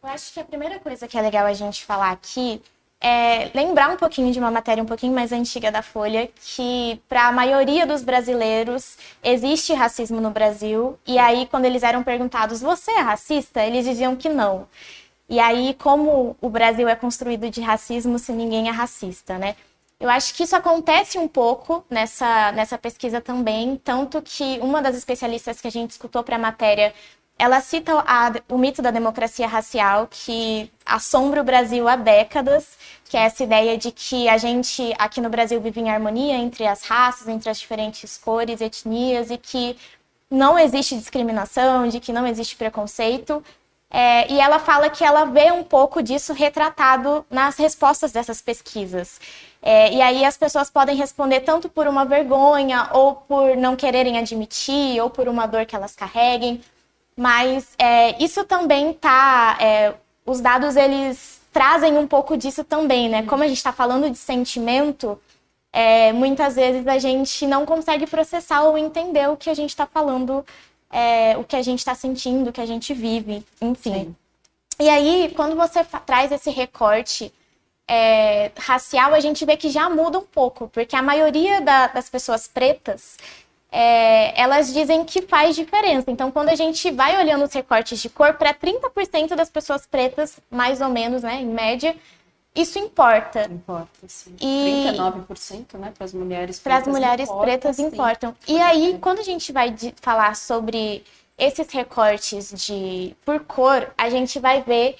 Eu 0.01 0.09
acho 0.09 0.33
que 0.33 0.39
a 0.39 0.43
primeira 0.43 0.79
coisa 0.79 1.07
que 1.07 1.17
é 1.17 1.21
legal 1.21 1.45
a 1.45 1.53
gente 1.53 1.85
falar 1.85 2.11
aqui 2.11 2.61
é, 3.03 3.51
lembrar 3.53 3.89
um 3.89 3.97
pouquinho 3.97 4.31
de 4.31 4.39
uma 4.39 4.49
matéria 4.49 4.81
um 4.81 4.85
pouquinho 4.85 5.13
mais 5.13 5.33
antiga 5.33 5.69
da 5.69 5.81
Folha, 5.81 6.29
que 6.41 7.01
para 7.09 7.27
a 7.27 7.31
maioria 7.33 7.85
dos 7.85 8.01
brasileiros 8.01 8.97
existe 9.21 9.73
racismo 9.73 10.21
no 10.21 10.31
Brasil, 10.31 10.97
e 11.05 11.19
aí 11.19 11.45
quando 11.45 11.65
eles 11.65 11.83
eram 11.83 12.01
perguntados, 12.01 12.61
você 12.61 12.91
é 12.91 13.01
racista? 13.01 13.61
Eles 13.61 13.83
diziam 13.83 14.15
que 14.15 14.29
não. 14.29 14.67
E 15.29 15.39
aí, 15.39 15.73
como 15.75 16.37
o 16.41 16.49
Brasil 16.49 16.87
é 16.87 16.95
construído 16.95 17.49
de 17.49 17.61
racismo 17.61 18.19
se 18.19 18.31
ninguém 18.31 18.67
é 18.67 18.71
racista, 18.71 19.37
né? 19.37 19.55
Eu 19.99 20.09
acho 20.09 20.33
que 20.33 20.43
isso 20.43 20.55
acontece 20.55 21.17
um 21.17 21.27
pouco 21.27 21.83
nessa, 21.89 22.51
nessa 22.51 22.77
pesquisa 22.77 23.21
também, 23.21 23.79
tanto 23.83 24.21
que 24.21 24.59
uma 24.61 24.81
das 24.81 24.95
especialistas 24.95 25.61
que 25.61 25.67
a 25.67 25.71
gente 25.71 25.91
escutou 25.91 26.23
para 26.23 26.35
a 26.35 26.39
matéria 26.39 26.93
ela 27.37 27.59
cita 27.61 27.93
a, 28.07 28.31
o 28.49 28.57
mito 28.57 28.81
da 28.81 28.91
democracia 28.91 29.47
racial 29.47 30.07
que 30.09 30.71
assombra 30.85 31.41
o 31.41 31.43
Brasil 31.43 31.87
há 31.87 31.95
décadas, 31.95 32.77
que 33.05 33.17
é 33.17 33.21
essa 33.21 33.43
ideia 33.43 33.77
de 33.77 33.91
que 33.91 34.29
a 34.29 34.37
gente 34.37 34.93
aqui 34.97 35.19
no 35.19 35.29
Brasil 35.29 35.59
vive 35.59 35.81
em 35.81 35.89
harmonia 35.89 36.35
entre 36.35 36.65
as 36.65 36.83
raças, 36.83 37.27
entre 37.27 37.49
as 37.49 37.59
diferentes 37.59 38.17
cores, 38.17 38.61
etnias 38.61 39.29
e 39.31 39.37
que 39.37 39.75
não 40.29 40.57
existe 40.57 40.95
discriminação, 40.95 41.87
de 41.87 41.99
que 41.99 42.13
não 42.13 42.25
existe 42.25 42.55
preconceito. 42.55 43.43
É, 43.89 44.31
e 44.31 44.39
ela 44.39 44.57
fala 44.57 44.89
que 44.89 45.03
ela 45.03 45.25
vê 45.25 45.51
um 45.51 45.63
pouco 45.63 46.01
disso 46.01 46.33
retratado 46.33 47.23
nas 47.29 47.57
respostas 47.57 48.11
dessas 48.11 48.41
pesquisas. 48.41 49.19
É, 49.61 49.93
e 49.93 50.01
aí 50.01 50.25
as 50.25 50.35
pessoas 50.35 50.71
podem 50.71 50.95
responder 50.95 51.41
tanto 51.41 51.69
por 51.69 51.85
uma 51.87 52.03
vergonha, 52.03 52.89
ou 52.91 53.13
por 53.15 53.55
não 53.55 53.75
quererem 53.75 54.17
admitir, 54.17 54.99
ou 54.99 55.11
por 55.11 55.27
uma 55.27 55.45
dor 55.45 55.67
que 55.67 55.75
elas 55.75 55.95
carreguem, 55.95 56.59
mas 57.15 57.73
é, 57.77 58.21
isso 58.23 58.43
também 58.43 58.93
tá. 58.93 59.57
É, 59.59 59.93
os 60.25 60.39
dados 60.41 60.75
eles 60.75 61.41
trazem 61.51 61.97
um 61.97 62.07
pouco 62.07 62.35
disso 62.35 62.63
também, 62.63 63.09
né? 63.09 63.23
Como 63.23 63.43
a 63.43 63.47
gente 63.47 63.57
está 63.57 63.71
falando 63.71 64.09
de 64.09 64.17
sentimento, 64.17 65.19
é, 65.71 66.11
muitas 66.13 66.55
vezes 66.55 66.87
a 66.87 66.97
gente 66.97 67.45
não 67.45 67.65
consegue 67.65 68.07
processar 68.07 68.63
ou 68.63 68.77
entender 68.77 69.29
o 69.29 69.37
que 69.37 69.49
a 69.49 69.53
gente 69.53 69.69
está 69.69 69.85
falando, 69.85 70.45
é, 70.91 71.37
o 71.37 71.43
que 71.43 71.55
a 71.55 71.61
gente 71.61 71.79
está 71.79 71.93
sentindo, 71.93 72.49
o 72.49 72.53
que 72.53 72.61
a 72.61 72.65
gente 72.65 72.93
vive, 72.93 73.45
enfim. 73.61 73.93
Sim. 73.93 74.15
E 74.79 74.89
aí, 74.89 75.31
quando 75.35 75.55
você 75.55 75.83
traz 76.05 76.31
esse 76.31 76.49
recorte 76.49 77.31
é, 77.87 78.51
racial, 78.57 79.13
a 79.13 79.19
gente 79.19 79.45
vê 79.45 79.55
que 79.55 79.69
já 79.69 79.89
muda 79.89 80.17
um 80.17 80.25
pouco, 80.25 80.67
porque 80.69 80.95
a 80.95 81.01
maioria 81.01 81.61
da, 81.61 81.87
das 81.87 82.09
pessoas 82.09 82.47
pretas 82.47 83.17
é, 83.75 84.39
elas 84.39 84.71
dizem 84.71 85.03
que 85.03 85.23
faz 85.23 85.55
diferença. 85.55 86.11
Então, 86.11 86.29
quando 86.29 86.49
a 86.49 86.55
gente 86.55 86.91
vai 86.91 87.17
olhando 87.17 87.43
os 87.43 87.51
recortes 87.51 87.99
de 87.99 88.07
cor, 88.07 88.35
para 88.35 88.53
30% 88.53 89.33
das 89.35 89.49
pessoas 89.49 89.87
pretas, 89.87 90.37
mais 90.51 90.79
ou 90.79 90.89
menos, 90.89 91.23
né, 91.23 91.41
em 91.41 91.47
média, 91.47 91.95
isso 92.55 92.77
importa. 92.77 93.49
Importa, 93.51 94.07
sim. 94.07 94.35
E 94.39 94.85
39%, 94.95 95.79
né, 95.79 95.91
para 95.97 96.05
as 96.05 96.13
mulheres 96.13 96.59
pretas. 96.59 96.61
Para 96.61 96.77
as 96.77 96.87
mulheres 96.87 97.27
importa, 97.27 97.43
pretas 97.43 97.75
sim. 97.77 97.87
importam. 97.87 98.35
E 98.47 98.59
aí, 98.59 98.99
quando 99.01 99.19
a 99.19 99.23
gente 99.23 99.51
vai 99.51 99.75
falar 99.99 100.35
sobre 100.35 101.03
esses 101.35 101.67
recortes 101.71 102.53
de 102.53 103.15
por 103.25 103.39
cor, 103.39 103.91
a 103.97 104.07
gente 104.07 104.37
vai 104.37 104.61
ver 104.61 104.97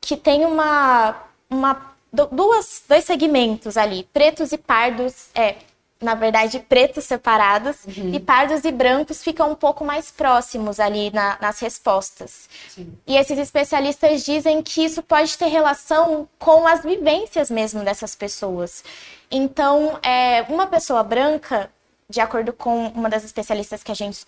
que 0.00 0.16
tem 0.16 0.46
uma, 0.46 1.16
uma 1.50 1.92
duas, 2.30 2.84
dois 2.88 3.04
segmentos 3.04 3.76
ali, 3.76 4.04
pretos 4.12 4.52
e 4.52 4.58
pardos, 4.58 5.26
é, 5.34 5.56
na 6.02 6.14
verdade, 6.14 6.58
pretos 6.58 7.04
separados, 7.04 7.84
uhum. 7.86 8.12
e 8.12 8.20
pardos 8.20 8.64
e 8.64 8.72
brancos 8.72 9.22
ficam 9.22 9.52
um 9.52 9.54
pouco 9.54 9.84
mais 9.84 10.10
próximos 10.10 10.80
ali 10.80 11.10
na, 11.10 11.38
nas 11.40 11.60
respostas. 11.60 12.48
Sim. 12.68 12.92
E 13.06 13.16
esses 13.16 13.38
especialistas 13.38 14.24
dizem 14.24 14.62
que 14.62 14.84
isso 14.84 15.02
pode 15.02 15.38
ter 15.38 15.46
relação 15.46 16.28
com 16.38 16.66
as 16.66 16.82
vivências 16.82 17.50
mesmo 17.50 17.84
dessas 17.84 18.14
pessoas. 18.14 18.84
Então, 19.30 19.98
é, 20.02 20.42
uma 20.48 20.66
pessoa 20.66 21.02
branca, 21.02 21.70
de 22.08 22.20
acordo 22.20 22.52
com 22.52 22.88
uma 22.88 23.08
das 23.08 23.24
especialistas 23.24 23.82
que 23.82 23.92
a 23.92 23.94
gente 23.94 24.18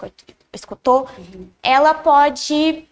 escutou, 0.52 1.08
uhum. 1.18 1.48
ela 1.62 1.92
pode 1.92 2.88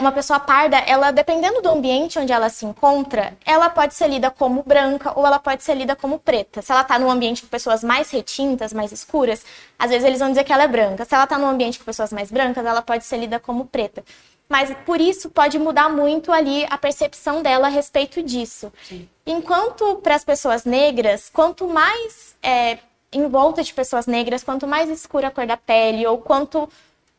uma 0.00 0.12
pessoa 0.12 0.40
parda, 0.40 0.78
ela 0.78 1.10
dependendo 1.10 1.60
do 1.60 1.68
ambiente 1.68 2.18
onde 2.18 2.32
ela 2.32 2.48
se 2.48 2.64
encontra, 2.64 3.36
ela 3.44 3.68
pode 3.68 3.94
ser 3.94 4.08
lida 4.08 4.30
como 4.30 4.62
branca 4.62 5.12
ou 5.18 5.26
ela 5.26 5.38
pode 5.38 5.62
ser 5.62 5.74
lida 5.74 5.94
como 5.94 6.18
preta. 6.18 6.62
Se 6.62 6.72
ela 6.72 6.82
está 6.82 6.98
num 6.98 7.10
ambiente 7.10 7.42
com 7.42 7.48
pessoas 7.48 7.84
mais 7.84 8.10
retintas, 8.10 8.72
mais 8.72 8.92
escuras, 8.92 9.44
às 9.78 9.90
vezes 9.90 10.04
eles 10.04 10.18
vão 10.18 10.28
dizer 10.28 10.44
que 10.44 10.52
ela 10.52 10.64
é 10.64 10.68
branca. 10.68 11.04
Se 11.04 11.14
ela 11.14 11.24
está 11.24 11.38
num 11.38 11.48
ambiente 11.48 11.78
com 11.78 11.84
pessoas 11.84 12.12
mais 12.12 12.30
brancas, 12.30 12.64
ela 12.64 12.82
pode 12.82 13.04
ser 13.04 13.18
lida 13.18 13.38
como 13.38 13.66
preta. 13.66 14.04
Mas 14.48 14.74
por 14.84 15.00
isso 15.00 15.30
pode 15.30 15.58
mudar 15.58 15.88
muito 15.88 16.30
ali 16.30 16.66
a 16.68 16.76
percepção 16.76 17.42
dela 17.42 17.66
a 17.66 17.70
respeito 17.70 18.22
disso. 18.22 18.72
Sim. 18.82 19.08
Enquanto 19.26 19.96
para 19.96 20.14
as 20.14 20.24
pessoas 20.24 20.64
negras, 20.64 21.30
quanto 21.32 21.66
mais 21.66 22.36
é, 22.42 22.78
em 23.12 23.26
volta 23.28 23.62
de 23.62 23.72
pessoas 23.72 24.06
negras, 24.06 24.44
quanto 24.44 24.66
mais 24.66 24.90
escura 24.90 25.28
a 25.28 25.30
cor 25.30 25.46
da 25.46 25.56
pele 25.56 26.06
ou 26.06 26.18
quanto 26.18 26.68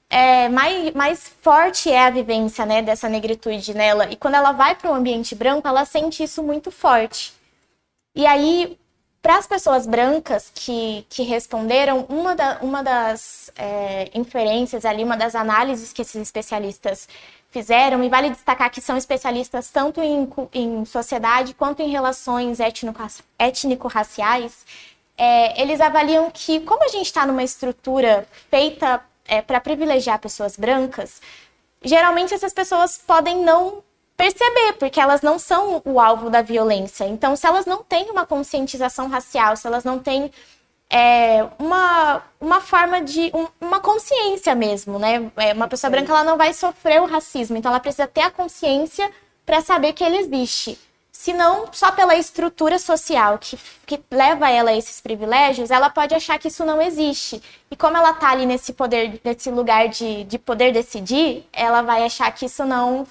é, 0.09 0.47
mais, 0.49 0.93
mais 0.93 1.27
forte 1.41 1.91
é 1.91 2.05
a 2.05 2.09
vivência 2.09 2.65
né, 2.65 2.81
dessa 2.81 3.09
negritude 3.09 3.73
nela. 3.73 4.09
E 4.11 4.15
quando 4.15 4.35
ela 4.35 4.51
vai 4.51 4.75
para 4.75 4.89
um 4.91 4.95
ambiente 4.95 5.35
branco, 5.35 5.67
ela 5.67 5.85
sente 5.85 6.23
isso 6.23 6.43
muito 6.43 6.71
forte. 6.71 7.33
E 8.15 8.25
aí, 8.25 8.77
para 9.21 9.37
as 9.37 9.47
pessoas 9.47 9.87
brancas 9.87 10.51
que, 10.53 11.05
que 11.09 11.23
responderam, 11.23 12.05
uma, 12.07 12.35
da, 12.35 12.59
uma 12.61 12.83
das 12.83 13.51
é, 13.57 14.09
inferências 14.13 14.85
ali, 14.85 15.03
uma 15.03 15.17
das 15.17 15.35
análises 15.35 15.91
que 15.91 16.01
esses 16.01 16.21
especialistas 16.21 17.09
fizeram, 17.49 18.03
e 18.03 18.09
vale 18.09 18.29
destacar 18.29 18.69
que 18.69 18.81
são 18.81 18.95
especialistas 18.97 19.69
tanto 19.71 20.01
em, 20.01 20.29
em 20.53 20.85
sociedade 20.85 21.53
quanto 21.53 21.81
em 21.81 21.89
relações 21.89 22.59
étnico-raciais, 23.39 24.65
é, 25.17 25.61
eles 25.61 25.81
avaliam 25.81 26.29
que, 26.29 26.59
como 26.59 26.83
a 26.83 26.89
gente 26.89 27.05
está 27.05 27.25
numa 27.25 27.43
estrutura 27.43 28.27
feita 28.51 29.01
é, 29.27 29.41
para 29.41 29.59
privilegiar 29.59 30.19
pessoas 30.19 30.55
brancas, 30.55 31.21
geralmente 31.83 32.33
essas 32.33 32.53
pessoas 32.53 32.97
podem 32.97 33.43
não 33.43 33.83
perceber, 34.17 34.73
porque 34.79 34.99
elas 34.99 35.21
não 35.21 35.37
são 35.37 35.81
o 35.85 35.99
alvo 35.99 36.29
da 36.29 36.41
violência. 36.41 37.05
Então, 37.05 37.35
se 37.35 37.45
elas 37.45 37.65
não 37.65 37.83
têm 37.83 38.09
uma 38.09 38.25
conscientização 38.25 39.07
racial, 39.07 39.55
se 39.57 39.67
elas 39.67 39.83
não 39.83 39.99
têm 39.99 40.31
é, 40.89 41.45
uma, 41.59 42.23
uma 42.39 42.61
forma 42.61 43.01
de. 43.01 43.31
Um, 43.33 43.47
uma 43.59 43.79
consciência 43.79 44.55
mesmo, 44.55 44.99
né? 44.99 45.31
É, 45.35 45.53
uma 45.53 45.67
pessoa 45.67 45.89
branca 45.89 46.11
ela 46.11 46.23
não 46.23 46.37
vai 46.37 46.53
sofrer 46.53 47.01
o 47.01 47.05
racismo, 47.05 47.57
então 47.57 47.71
ela 47.71 47.79
precisa 47.79 48.07
ter 48.07 48.21
a 48.21 48.31
consciência 48.31 49.11
para 49.45 49.61
saber 49.61 49.93
que 49.93 50.03
ele 50.03 50.17
existe. 50.17 50.79
Se 51.17 51.31
não, 51.33 51.71
só 51.71 51.93
pela 51.93 52.13
estrutura 52.13 52.77
social 52.77 53.39
que, 53.39 53.57
que 53.85 53.99
leva 54.11 54.49
ela 54.49 54.71
a 54.71 54.77
esses 54.77 54.99
privilégios, 54.99 55.71
ela 55.71 55.89
pode 55.89 56.13
achar 56.13 56.37
que 56.37 56.49
isso 56.49 56.65
não 56.65 56.81
existe. 56.81 57.41
E 57.71 57.75
como 57.75 57.95
ela 57.95 58.11
está 58.11 58.31
ali 58.31 58.45
nesse 58.45 58.73
poder, 58.73 59.21
nesse 59.23 59.49
lugar 59.49 59.87
de, 59.87 60.25
de 60.25 60.37
poder 60.37 60.73
decidir, 60.73 61.47
ela 61.53 61.81
vai 61.81 62.03
achar 62.03 62.29
que 62.33 62.45
isso 62.45 62.65
não 62.65 63.07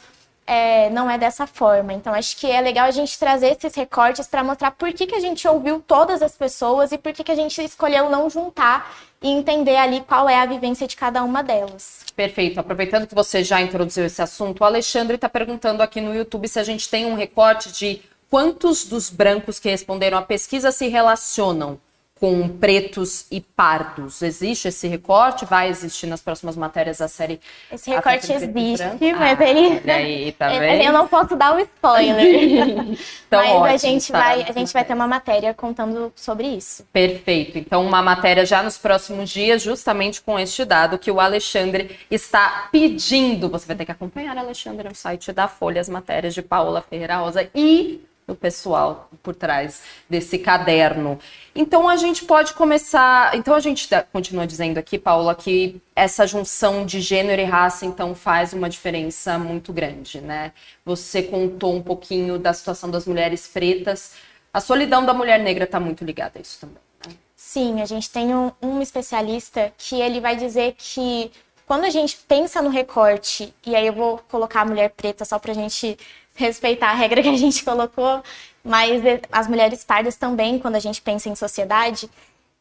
é, 0.47 0.91
não 0.91 1.11
é 1.11 1.17
dessa 1.17 1.47
forma. 1.47 1.93
Então, 1.93 2.13
acho 2.13 2.37
que 2.37 2.51
é 2.51 2.61
legal 2.61 2.87
a 2.87 2.91
gente 2.91 3.19
trazer 3.19 3.49
esses 3.49 3.75
recortes 3.75 4.27
para 4.27 4.45
mostrar 4.45 4.71
por 4.73 4.93
que, 4.93 5.07
que 5.07 5.15
a 5.15 5.21
gente 5.21 5.47
ouviu 5.49 5.83
todas 5.87 6.23
as 6.23 6.37
pessoas 6.37 6.93
e 6.93 6.99
por 6.99 7.13
que, 7.13 7.25
que 7.25 7.33
a 7.33 7.37
gente 7.37 7.63
escolheu 7.63 8.11
não 8.11 8.29
juntar 8.29 8.95
e 9.23 9.29
entender 9.29 9.77
ali 9.77 10.03
qual 10.03 10.29
é 10.29 10.37
a 10.37 10.47
vivência 10.47 10.87
de 10.87 10.97
cada 10.97 11.23
uma 11.25 11.43
delas. 11.43 12.05
Perfeito. 12.15 12.61
Aproveitando 12.61 13.07
que 13.07 13.15
você 13.15 13.43
já 13.43 13.61
introduziu 13.61 14.05
esse 14.05 14.21
assunto, 14.21 14.61
o 14.61 14.65
Alexandre 14.65 15.15
está 15.15 15.29
perguntando 15.29 15.83
aqui 15.83 16.01
no 16.01 16.15
YouTube 16.15 16.47
se 16.47 16.59
a 16.59 16.65
gente 16.65 16.89
tem 16.91 17.07
um 17.07 17.15
recorte 17.15 17.73
de 17.73 18.03
quantos 18.29 18.85
dos 18.85 19.09
brancos 19.09 19.59
que 19.59 19.71
responderam 19.71 20.19
à 20.19 20.23
pesquisa 20.23 20.71
se 20.71 20.89
relacionam 20.89 21.79
com 22.25 22.49
pretos 22.49 23.27
e 23.31 23.39
pardos. 23.39 24.23
Existe 24.23 24.69
esse 24.69 24.89
recorte? 24.89 25.45
Vai 25.45 25.69
existir 25.69 26.07
nas 26.07 26.23
próximas 26.23 26.57
matérias 26.57 26.97
da 26.97 27.07
série? 27.07 27.39
Esse 27.71 27.91
recorte 27.91 28.33
existe, 28.33 29.13
mas 29.15 29.39
ah, 29.39 29.45
ele. 29.45 29.91
Aí, 29.91 30.33
tá 30.33 30.49
vendo? 30.59 30.83
Eu 30.85 30.93
não 30.95 31.07
posso 31.07 31.37
dar 31.37 31.55
um 31.55 31.61
spoiler. 31.61 32.17
então, 33.29 33.41
mas 33.41 33.51
ótimo, 33.51 33.67
a 33.67 33.77
gente 33.77 34.11
tá 34.11 34.19
vai, 34.19 34.43
a 34.43 34.53
gente 34.53 34.73
vai 34.73 34.85
ter 34.87 34.95
uma 34.95 35.07
matéria 35.07 35.53
contando 35.53 36.11
sobre 36.17 36.47
isso. 36.47 36.87
Perfeito. 36.91 37.59
Então, 37.59 37.85
uma 37.85 38.01
matéria 38.01 38.47
já 38.47 38.63
nos 38.63 38.79
próximos 38.79 39.29
dias, 39.29 39.61
justamente 39.61 40.23
com 40.23 40.39
este 40.39 40.65
dado 40.65 40.99
que 40.99 41.11
o 41.11 41.21
Alexandre 41.21 41.95
está 42.11 42.71
pedindo. 42.73 43.51
Você 43.51 43.67
vai 43.67 43.77
ter 43.77 43.85
que 43.85 43.93
acompanhar, 43.93 44.39
Alexandre, 44.39 44.89
no 44.89 44.95
site 44.95 45.31
da 45.31 45.47
Folha, 45.47 45.79
as 45.79 45.91
matérias 45.91 46.33
de 46.33 46.41
Paola 46.41 46.81
Ferreira 46.81 47.19
Rosa 47.19 47.51
e 47.55 48.01
do 48.27 48.35
pessoal 48.35 49.11
por 49.23 49.35
trás 49.35 49.83
desse 50.09 50.39
caderno. 50.39 51.19
Então 51.55 51.89
a 51.89 51.97
gente 51.97 52.25
pode 52.25 52.55
começar. 52.55 53.37
Então 53.37 53.55
a 53.55 53.61
gente 53.61 53.89
continua 54.13 54.47
dizendo 54.47 54.79
aqui, 54.79 54.99
Paula, 54.99 55.35
que 55.35 55.81
essa 55.95 56.27
junção 56.27 56.87
de 56.87 57.01
gênero 57.01 57.41
e 57.41 57.45
raça 57.45 57.85
então 57.87 58.15
faz 58.15 58.53
uma 58.53 58.69
diferença 58.69 59.39
muito 59.39 59.73
grande, 59.73 60.21
né? 60.21 60.53
Você 60.85 61.23
contou 61.23 61.75
um 61.75 61.83
pouquinho 61.83 62.39
da 62.39 62.53
situação 62.53 62.91
das 62.91 63.07
mulheres 63.07 63.47
pretas. 63.47 64.15
A 64.53 64.61
solidão 64.61 65.05
da 65.05 65.13
mulher 65.13 65.39
negra 65.41 65.65
está 65.65 65.79
muito 65.79 66.05
ligada 66.05 66.39
a 66.39 66.41
isso 66.41 66.61
também. 66.61 66.79
Né? 67.07 67.15
Sim, 67.37 67.81
a 67.83 67.85
gente 67.85 68.09
tem 68.11 68.35
um, 68.35 68.53
um 68.63 68.81
especialista 68.81 69.73
que 69.77 70.01
ele 70.01 70.21
vai 70.21 70.37
dizer 70.37 70.75
que 70.79 71.31
quando 71.67 71.85
a 71.85 71.91
gente 71.91 72.19
pensa 72.29 72.61
no 72.61 72.69
recorte, 72.69 73.55
e 73.65 73.75
aí 73.75 73.87
eu 73.87 73.93
vou 73.93 74.19
colocar 74.29 74.61
a 74.61 74.65
mulher 74.67 74.91
preta 74.91 75.25
só 75.25 75.39
para 75.39 75.53
a 75.53 75.55
gente 75.55 75.97
respeitar 76.35 76.91
a 76.91 76.95
regra 76.95 77.23
que 77.23 77.29
a 77.29 77.37
gente 77.37 77.65
colocou, 77.65 78.23
mas 78.65 79.03
as 79.31 79.47
mulheres 79.47 79.85
pardas 79.85 80.17
também, 80.17 80.59
quando 80.59 80.77
a 80.77 80.81
gente 80.81 81.01
pensa 81.01 81.29
em 81.29 81.35
sociedade, 81.35 82.11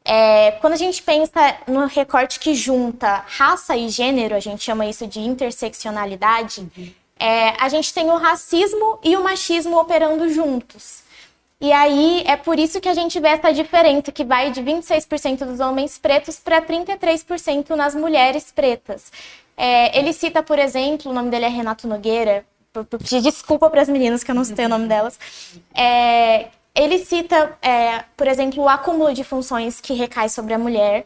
é, 0.05 0.51
quando 0.59 0.73
a 0.73 0.77
gente 0.77 1.01
pensa 1.01 1.55
no 1.67 1.85
recorte 1.85 2.39
que 2.39 2.53
junta 2.53 3.23
raça 3.25 3.75
e 3.75 3.87
gênero, 3.89 4.35
a 4.35 4.39
gente 4.39 4.63
chama 4.63 4.85
isso 4.85 5.07
de 5.07 5.19
interseccionalidade, 5.19 6.67
é, 7.17 7.49
a 7.57 7.69
gente 7.69 7.93
tem 7.93 8.09
o 8.09 8.17
racismo 8.17 8.99
e 9.03 9.15
o 9.15 9.23
machismo 9.23 9.79
operando 9.79 10.27
juntos. 10.29 11.03
E 11.61 11.71
aí 11.71 12.23
é 12.27 12.35
por 12.35 12.59
isso 12.59 12.81
que 12.81 12.89
a 12.89 12.93
gente 12.93 13.17
vê 13.21 13.29
essa 13.29 13.53
diferença 13.53 14.11
que 14.11 14.25
vai 14.25 14.51
de 14.51 14.61
26% 14.61 15.45
dos 15.45 15.61
homens 15.61 15.97
pretos 15.97 16.37
para 16.37 16.61
33% 16.61 17.69
nas 17.69 17.95
mulheres 17.95 18.51
pretas. 18.51 19.09
É, 19.55 19.97
ele 19.97 20.11
cita, 20.11 20.43
por 20.43 20.59
exemplo, 20.59 21.09
o 21.09 21.13
nome 21.13 21.29
dele 21.29 21.45
é 21.45 21.47
Renato 21.47 21.87
Nogueira, 21.87 22.45
pedir 22.97 23.21
desculpa 23.21 23.69
para 23.69 23.81
as 23.81 23.89
meninas 23.89 24.23
que 24.23 24.31
eu 24.31 24.35
não 24.35 24.43
sei 24.43 24.65
o 24.65 24.69
nome 24.69 24.87
delas. 24.87 25.19
É, 25.75 26.47
ele 26.73 26.99
cita, 26.99 27.57
é, 27.61 28.03
por 28.17 28.27
exemplo, 28.27 28.63
o 28.63 28.69
acúmulo 28.69 29.13
de 29.13 29.23
funções 29.23 29.79
que 29.79 29.93
recai 29.93 30.27
sobre 30.29 30.53
a 30.53 30.57
mulher, 30.57 31.05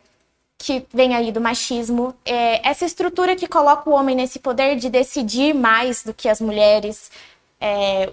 que 0.58 0.86
vem 0.94 1.14
aí 1.14 1.32
do 1.32 1.42
machismo, 1.42 2.16
é, 2.26 2.68
essa 2.68 2.86
estrutura 2.86 3.36
que 3.36 3.48
coloca 3.48 3.90
o 3.90 3.94
homem 3.94 4.16
nesse 4.16 4.40
poder 4.40 4.78
de 4.78 4.90
decidir 4.90 5.54
mais 5.54 6.04
do 6.04 6.14
que 6.14 6.30
as 6.30 6.40
mulheres, 6.40 7.12
é, 7.60 8.12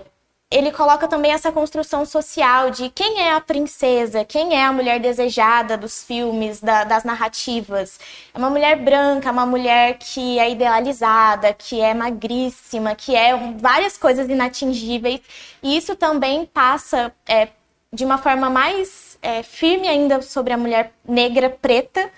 ele 0.50 0.70
coloca 0.70 1.08
também 1.08 1.32
essa 1.32 1.50
construção 1.50 2.04
social 2.06 2.70
de 2.70 2.88
quem 2.90 3.20
é 3.22 3.32
a 3.32 3.40
princesa, 3.40 4.24
quem 4.24 4.54
é 4.54 4.64
a 4.64 4.72
mulher 4.72 5.00
desejada 5.00 5.76
dos 5.76 6.04
filmes, 6.04 6.60
da, 6.60 6.84
das 6.84 7.02
narrativas. 7.02 7.98
É 8.32 8.38
uma 8.38 8.50
mulher 8.50 8.76
branca, 8.78 9.32
uma 9.32 9.46
mulher 9.46 9.98
que 9.98 10.38
é 10.38 10.50
idealizada, 10.50 11.52
que 11.52 11.80
é 11.80 11.92
magríssima, 11.92 12.94
que 12.94 13.16
é 13.16 13.36
várias 13.58 13.98
coisas 13.98 14.28
inatingíveis. 14.28 15.20
E 15.62 15.76
isso 15.76 15.96
também 15.96 16.46
passa 16.46 17.12
é, 17.28 17.48
de 17.92 18.04
uma 18.04 18.18
forma 18.18 18.48
mais 18.48 19.18
é, 19.22 19.42
firme 19.42 19.88
ainda 19.88 20.22
sobre 20.22 20.52
a 20.52 20.56
mulher 20.56 20.92
negra 21.04 21.50
preta, 21.50 22.10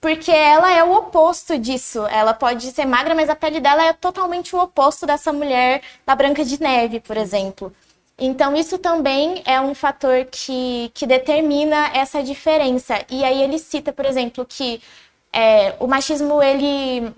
porque 0.00 0.30
ela 0.30 0.72
é 0.72 0.82
o 0.82 0.92
oposto 0.92 1.58
disso. 1.58 2.06
Ela 2.06 2.32
pode 2.32 2.72
ser 2.72 2.86
magra, 2.86 3.14
mas 3.14 3.28
a 3.28 3.36
pele 3.36 3.60
dela 3.60 3.84
é 3.84 3.92
totalmente 3.92 4.56
o 4.56 4.60
oposto 4.60 5.06
dessa 5.06 5.32
mulher 5.32 5.82
da 6.06 6.14
Branca 6.14 6.44
de 6.44 6.60
Neve, 6.60 7.00
por 7.00 7.16
exemplo. 7.16 7.72
Então, 8.18 8.54
isso 8.54 8.78
também 8.78 9.42
é 9.46 9.60
um 9.60 9.74
fator 9.74 10.26
que, 10.30 10.90
que 10.94 11.06
determina 11.06 11.90
essa 11.94 12.22
diferença. 12.22 13.02
E 13.10 13.24
aí 13.24 13.42
ele 13.42 13.58
cita, 13.58 13.92
por 13.92 14.04
exemplo, 14.04 14.44
que 14.46 14.80
é, 15.32 15.74
o 15.78 15.86
machismo 15.86 16.42
ele 16.42 17.12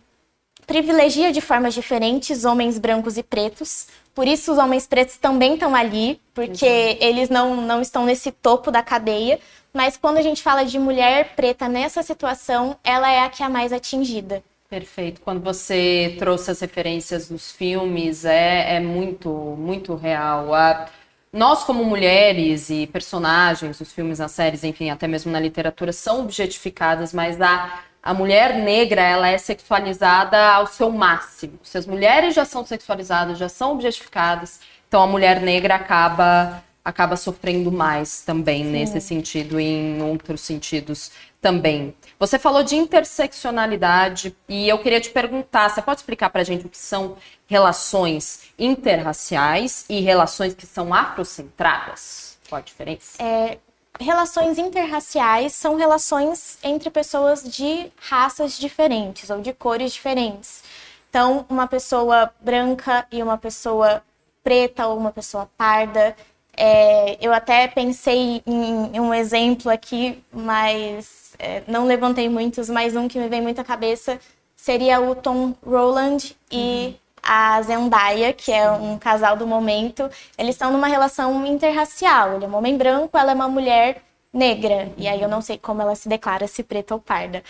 privilegia 0.66 1.32
de 1.32 1.40
formas 1.40 1.74
diferentes 1.74 2.44
homens 2.44 2.78
brancos 2.78 3.16
e 3.16 3.22
pretos. 3.22 3.88
Por 4.14 4.28
isso 4.28 4.52
os 4.52 4.58
homens 4.58 4.86
pretos 4.86 5.16
também 5.16 5.54
estão 5.54 5.74
ali, 5.74 6.20
porque 6.32 6.66
uhum. 6.66 6.96
eles 7.00 7.28
não, 7.28 7.56
não 7.56 7.80
estão 7.80 8.04
nesse 8.04 8.30
topo 8.30 8.70
da 8.70 8.82
cadeia. 8.82 9.40
Mas 9.72 9.96
quando 9.96 10.18
a 10.18 10.22
gente 10.22 10.42
fala 10.42 10.64
de 10.64 10.78
mulher 10.78 11.34
preta 11.34 11.68
nessa 11.68 12.02
situação, 12.02 12.76
ela 12.84 13.10
é 13.10 13.20
a 13.20 13.30
que 13.30 13.42
é 13.42 13.46
a 13.46 13.48
mais 13.48 13.72
atingida. 13.72 14.42
Perfeito. 14.68 15.20
Quando 15.20 15.42
você 15.42 16.16
trouxe 16.18 16.50
as 16.50 16.60
referências 16.60 17.28
dos 17.28 17.52
filmes, 17.52 18.24
é, 18.24 18.76
é 18.76 18.80
muito, 18.80 19.28
muito 19.30 19.94
real. 19.94 20.54
A, 20.54 20.86
nós, 21.32 21.64
como 21.64 21.84
mulheres 21.84 22.70
e 22.70 22.86
personagens, 22.86 23.80
os 23.80 23.92
filmes, 23.92 24.20
as 24.20 24.32
séries, 24.32 24.64
enfim, 24.64 24.90
até 24.90 25.08
mesmo 25.08 25.32
na 25.32 25.40
literatura, 25.40 25.92
são 25.92 26.20
objetificadas, 26.20 27.12
mas 27.12 27.40
a, 27.40 27.80
a 28.02 28.12
mulher 28.12 28.54
negra, 28.54 29.02
ela 29.02 29.28
é 29.28 29.38
sexualizada 29.38 30.38
ao 30.38 30.66
seu 30.66 30.90
máximo. 30.90 31.58
Se 31.62 31.78
as 31.78 31.86
mulheres 31.86 32.34
já 32.34 32.44
são 32.44 32.64
sexualizadas, 32.64 33.38
já 33.38 33.48
são 33.48 33.72
objetificadas, 33.72 34.60
então 34.88 35.02
a 35.02 35.06
mulher 35.06 35.40
negra 35.40 35.76
acaba 35.76 36.62
acaba 36.84 37.16
sofrendo 37.16 37.70
mais 37.70 38.22
também 38.22 38.64
Sim. 38.64 38.70
nesse 38.70 39.00
sentido 39.00 39.60
e 39.60 39.64
em 39.64 40.02
outros 40.02 40.40
sentidos 40.40 41.12
também. 41.40 41.94
Você 42.18 42.38
falou 42.38 42.62
de 42.62 42.76
interseccionalidade 42.76 44.34
e 44.48 44.68
eu 44.68 44.78
queria 44.78 45.00
te 45.00 45.10
perguntar, 45.10 45.68
você 45.68 45.82
pode 45.82 46.00
explicar 46.00 46.30
para 46.30 46.40
a 46.40 46.44
gente 46.44 46.66
o 46.66 46.68
que 46.68 46.78
são 46.78 47.16
relações 47.46 48.42
interraciais 48.58 49.84
e 49.88 50.00
relações 50.00 50.54
que 50.54 50.66
são 50.66 50.92
afrocentradas? 50.92 52.38
Qual 52.48 52.58
a 52.58 52.62
diferença? 52.62 53.22
É, 53.22 53.58
relações 54.00 54.58
interraciais 54.58 55.52
são 55.52 55.76
relações 55.76 56.58
entre 56.62 56.90
pessoas 56.90 57.42
de 57.42 57.90
raças 57.96 58.58
diferentes 58.58 59.30
ou 59.30 59.40
de 59.40 59.52
cores 59.52 59.92
diferentes. 59.92 60.62
Então, 61.10 61.44
uma 61.48 61.66
pessoa 61.66 62.32
branca 62.40 63.06
e 63.12 63.22
uma 63.22 63.36
pessoa 63.36 64.02
preta 64.42 64.86
ou 64.86 64.98
uma 64.98 65.12
pessoa 65.12 65.48
parda 65.56 66.16
é, 66.56 67.16
eu 67.20 67.32
até 67.32 67.66
pensei 67.66 68.42
em, 68.46 69.00
um 69.00 69.12
exemplo 69.14 69.70
aqui, 69.70 70.22
mas 70.32 71.32
é, 71.38 71.62
não 71.66 71.86
levantei 71.86 72.28
muitos, 72.28 72.68
mas 72.68 72.94
um 72.94 73.08
que 73.08 73.18
me 73.18 73.28
vem 73.28 73.40
muito 73.40 73.60
à 73.60 73.64
cabeça 73.64 74.18
seria 74.54 75.00
o 75.00 75.14
Tom 75.14 75.54
Roland 75.66 76.36
e 76.50 76.86
uhum. 76.86 76.94
a 77.22 77.62
Zendaya, 77.62 78.32
que 78.32 78.52
é 78.52 78.70
um 78.70 78.98
casal 78.98 79.36
do 79.36 79.46
momento. 79.46 80.08
Eles 80.38 80.54
estão 80.54 80.70
numa 80.70 80.86
relação 80.86 81.44
interracial. 81.46 82.36
Ele 82.36 82.44
é 82.44 82.48
um 82.48 82.54
homem 82.54 82.76
branco, 82.76 83.16
ela 83.16 83.32
é 83.32 83.34
uma 83.34 83.48
mulher 83.48 84.02
negra. 84.32 84.92
E 84.96 85.08
aí 85.08 85.20
eu 85.20 85.28
não 85.28 85.40
sei 85.40 85.58
como 85.58 85.82
ela 85.82 85.94
se 85.94 86.08
declara, 86.08 86.46
se 86.46 86.62
preta 86.62 86.94
ou 86.94 87.00
parda. 87.00 87.42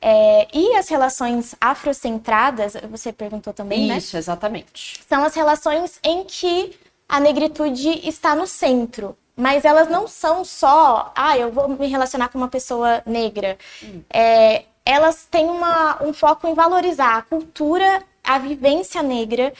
É, 0.00 0.46
e 0.52 0.76
as 0.76 0.88
relações 0.88 1.54
afrocentradas, 1.60 2.74
você 2.90 3.12
perguntou 3.12 3.52
também, 3.52 3.80
Isso, 3.80 3.88
né? 3.88 3.98
Isso, 3.98 4.16
exatamente. 4.16 5.00
São 5.08 5.24
as 5.24 5.34
relações 5.34 5.98
em 6.02 6.24
que 6.24 6.78
a 7.08 7.20
negritude 7.20 8.08
está 8.08 8.34
no 8.34 8.46
centro. 8.46 9.16
Mas 9.36 9.66
elas 9.66 9.88
não 9.88 10.08
são 10.08 10.44
só, 10.46 11.12
ah, 11.14 11.36
eu 11.36 11.52
vou 11.52 11.68
me 11.68 11.86
relacionar 11.88 12.28
com 12.30 12.38
uma 12.38 12.48
pessoa 12.48 13.02
negra. 13.04 13.58
Hum. 13.82 14.00
É, 14.10 14.64
elas 14.82 15.26
têm 15.30 15.46
uma, 15.46 16.02
um 16.02 16.14
foco 16.14 16.46
em 16.46 16.54
valorizar 16.54 17.18
a 17.18 17.22
cultura 17.22 18.02
a 18.26 18.38
vivência 18.38 19.02
negra. 19.02 19.52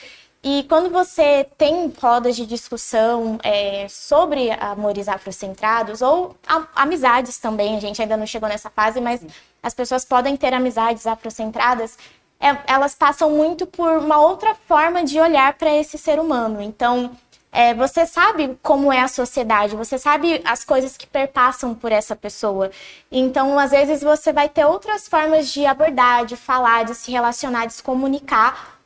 E 0.43 0.65
quando 0.69 0.91
você 0.91 1.47
tem 1.57 1.93
rodas 2.01 2.37
de 2.37 2.45
discussão 2.45 3.39
é, 3.43 3.87
sobre 3.89 4.51
amores 4.51 5.09
afrocentrados 5.09 6.03
ou 6.03 6.37
amizades 6.75 7.39
também, 7.39 7.77
a 7.77 7.81
gente 7.81 8.03
ainda 8.03 8.17
não 8.17 8.27
chegou 8.27 8.49
nessa 8.49 8.71
fase, 8.71 9.01
mas 9.01 9.25
as 9.63 9.75
pessoas 9.75 10.05
podem 10.05 10.37
ter 10.37 10.53
amizades 10.53 11.07
afrocentradas, 11.07 11.99
é, 12.39 12.57
elas 12.67 12.95
passam 12.95 13.31
muito 13.31 13.67
por 13.67 13.99
uma 13.99 14.21
outra 14.21 14.55
forma 14.69 15.03
de 15.03 15.19
olhar 15.19 15.55
para 15.55 15.75
esse 15.75 15.97
ser 15.97 16.21
humano. 16.21 16.61
Então, 16.61 17.11
é, 17.57 17.73
você 17.73 18.05
sabe 18.05 18.59
como 18.63 18.93
é 18.93 19.01
a 19.01 19.09
sociedade, 19.09 19.75
você 19.75 19.97
sabe 19.97 20.43
as 20.45 20.63
coisas 20.63 20.95
que 20.95 21.07
perpassam 21.07 21.75
por 21.75 21.91
essa 21.91 22.15
pessoa. 22.15 22.71
Então, 23.11 23.59
às 23.59 23.71
vezes, 23.71 24.03
você 24.03 24.31
vai 24.31 24.47
ter 24.47 24.67
outras 24.67 25.09
formas 25.09 25.51
de 25.51 25.65
abordar, 25.65 26.27
de 26.27 26.37
falar, 26.37 26.85
de 26.85 26.95
se 26.95 27.11
relacionar, 27.11 27.65
de 27.65 27.73
se 27.73 27.83
comunicar, 27.83 28.79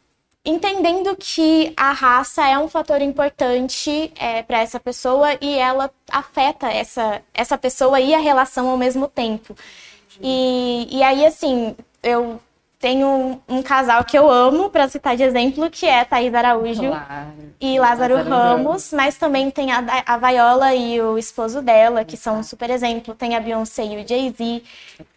entendendo 0.44 1.16
que 1.16 1.72
a 1.76 1.90
raça 1.90 2.46
é 2.46 2.56
um 2.60 2.68
fator 2.68 3.02
importante 3.02 4.12
é, 4.16 4.44
para 4.44 4.60
essa 4.60 4.78
pessoa 4.78 5.36
e 5.40 5.58
ela 5.58 5.90
afeta 6.08 6.68
essa, 6.70 7.20
essa 7.34 7.58
pessoa 7.58 8.00
e 8.00 8.14
a 8.14 8.20
relação 8.20 8.68
ao 8.68 8.78
mesmo 8.78 9.08
tempo. 9.08 9.56
E, 10.22 10.86
e 10.92 11.02
aí, 11.02 11.26
assim, 11.26 11.76
eu 12.04 12.40
tenho 12.80 13.06
um, 13.06 13.56
um, 13.58 13.62
casal 13.62 14.02
que 14.04 14.18
eu 14.18 14.28
amo, 14.28 14.70
para 14.70 14.88
citar 14.88 15.14
de 15.14 15.22
exemplo, 15.22 15.68
que 15.70 15.84
é 15.84 16.02
Thaís 16.02 16.32
Araújo 16.32 16.88
claro. 16.88 17.28
e 17.60 17.78
Lázaro, 17.78 18.14
Lázaro 18.14 18.30
Ramos, 18.30 18.64
Ramos, 18.64 18.92
mas 18.94 19.18
também 19.18 19.50
tem 19.50 19.70
a, 19.70 19.84
a 20.06 20.16
Viola 20.16 20.75
e 20.75 20.99
o 20.99 21.18
esposo 21.18 21.60
dela, 21.60 22.06
que 22.06 22.16
são 22.16 22.38
um 22.38 22.42
super 22.42 22.70
exemplo. 22.70 23.14
Tem 23.14 23.37
a 23.37 23.40
Beyoncé 23.40 23.84
e 23.84 24.02
o 24.02 24.08
Jay-Z. 24.08 24.62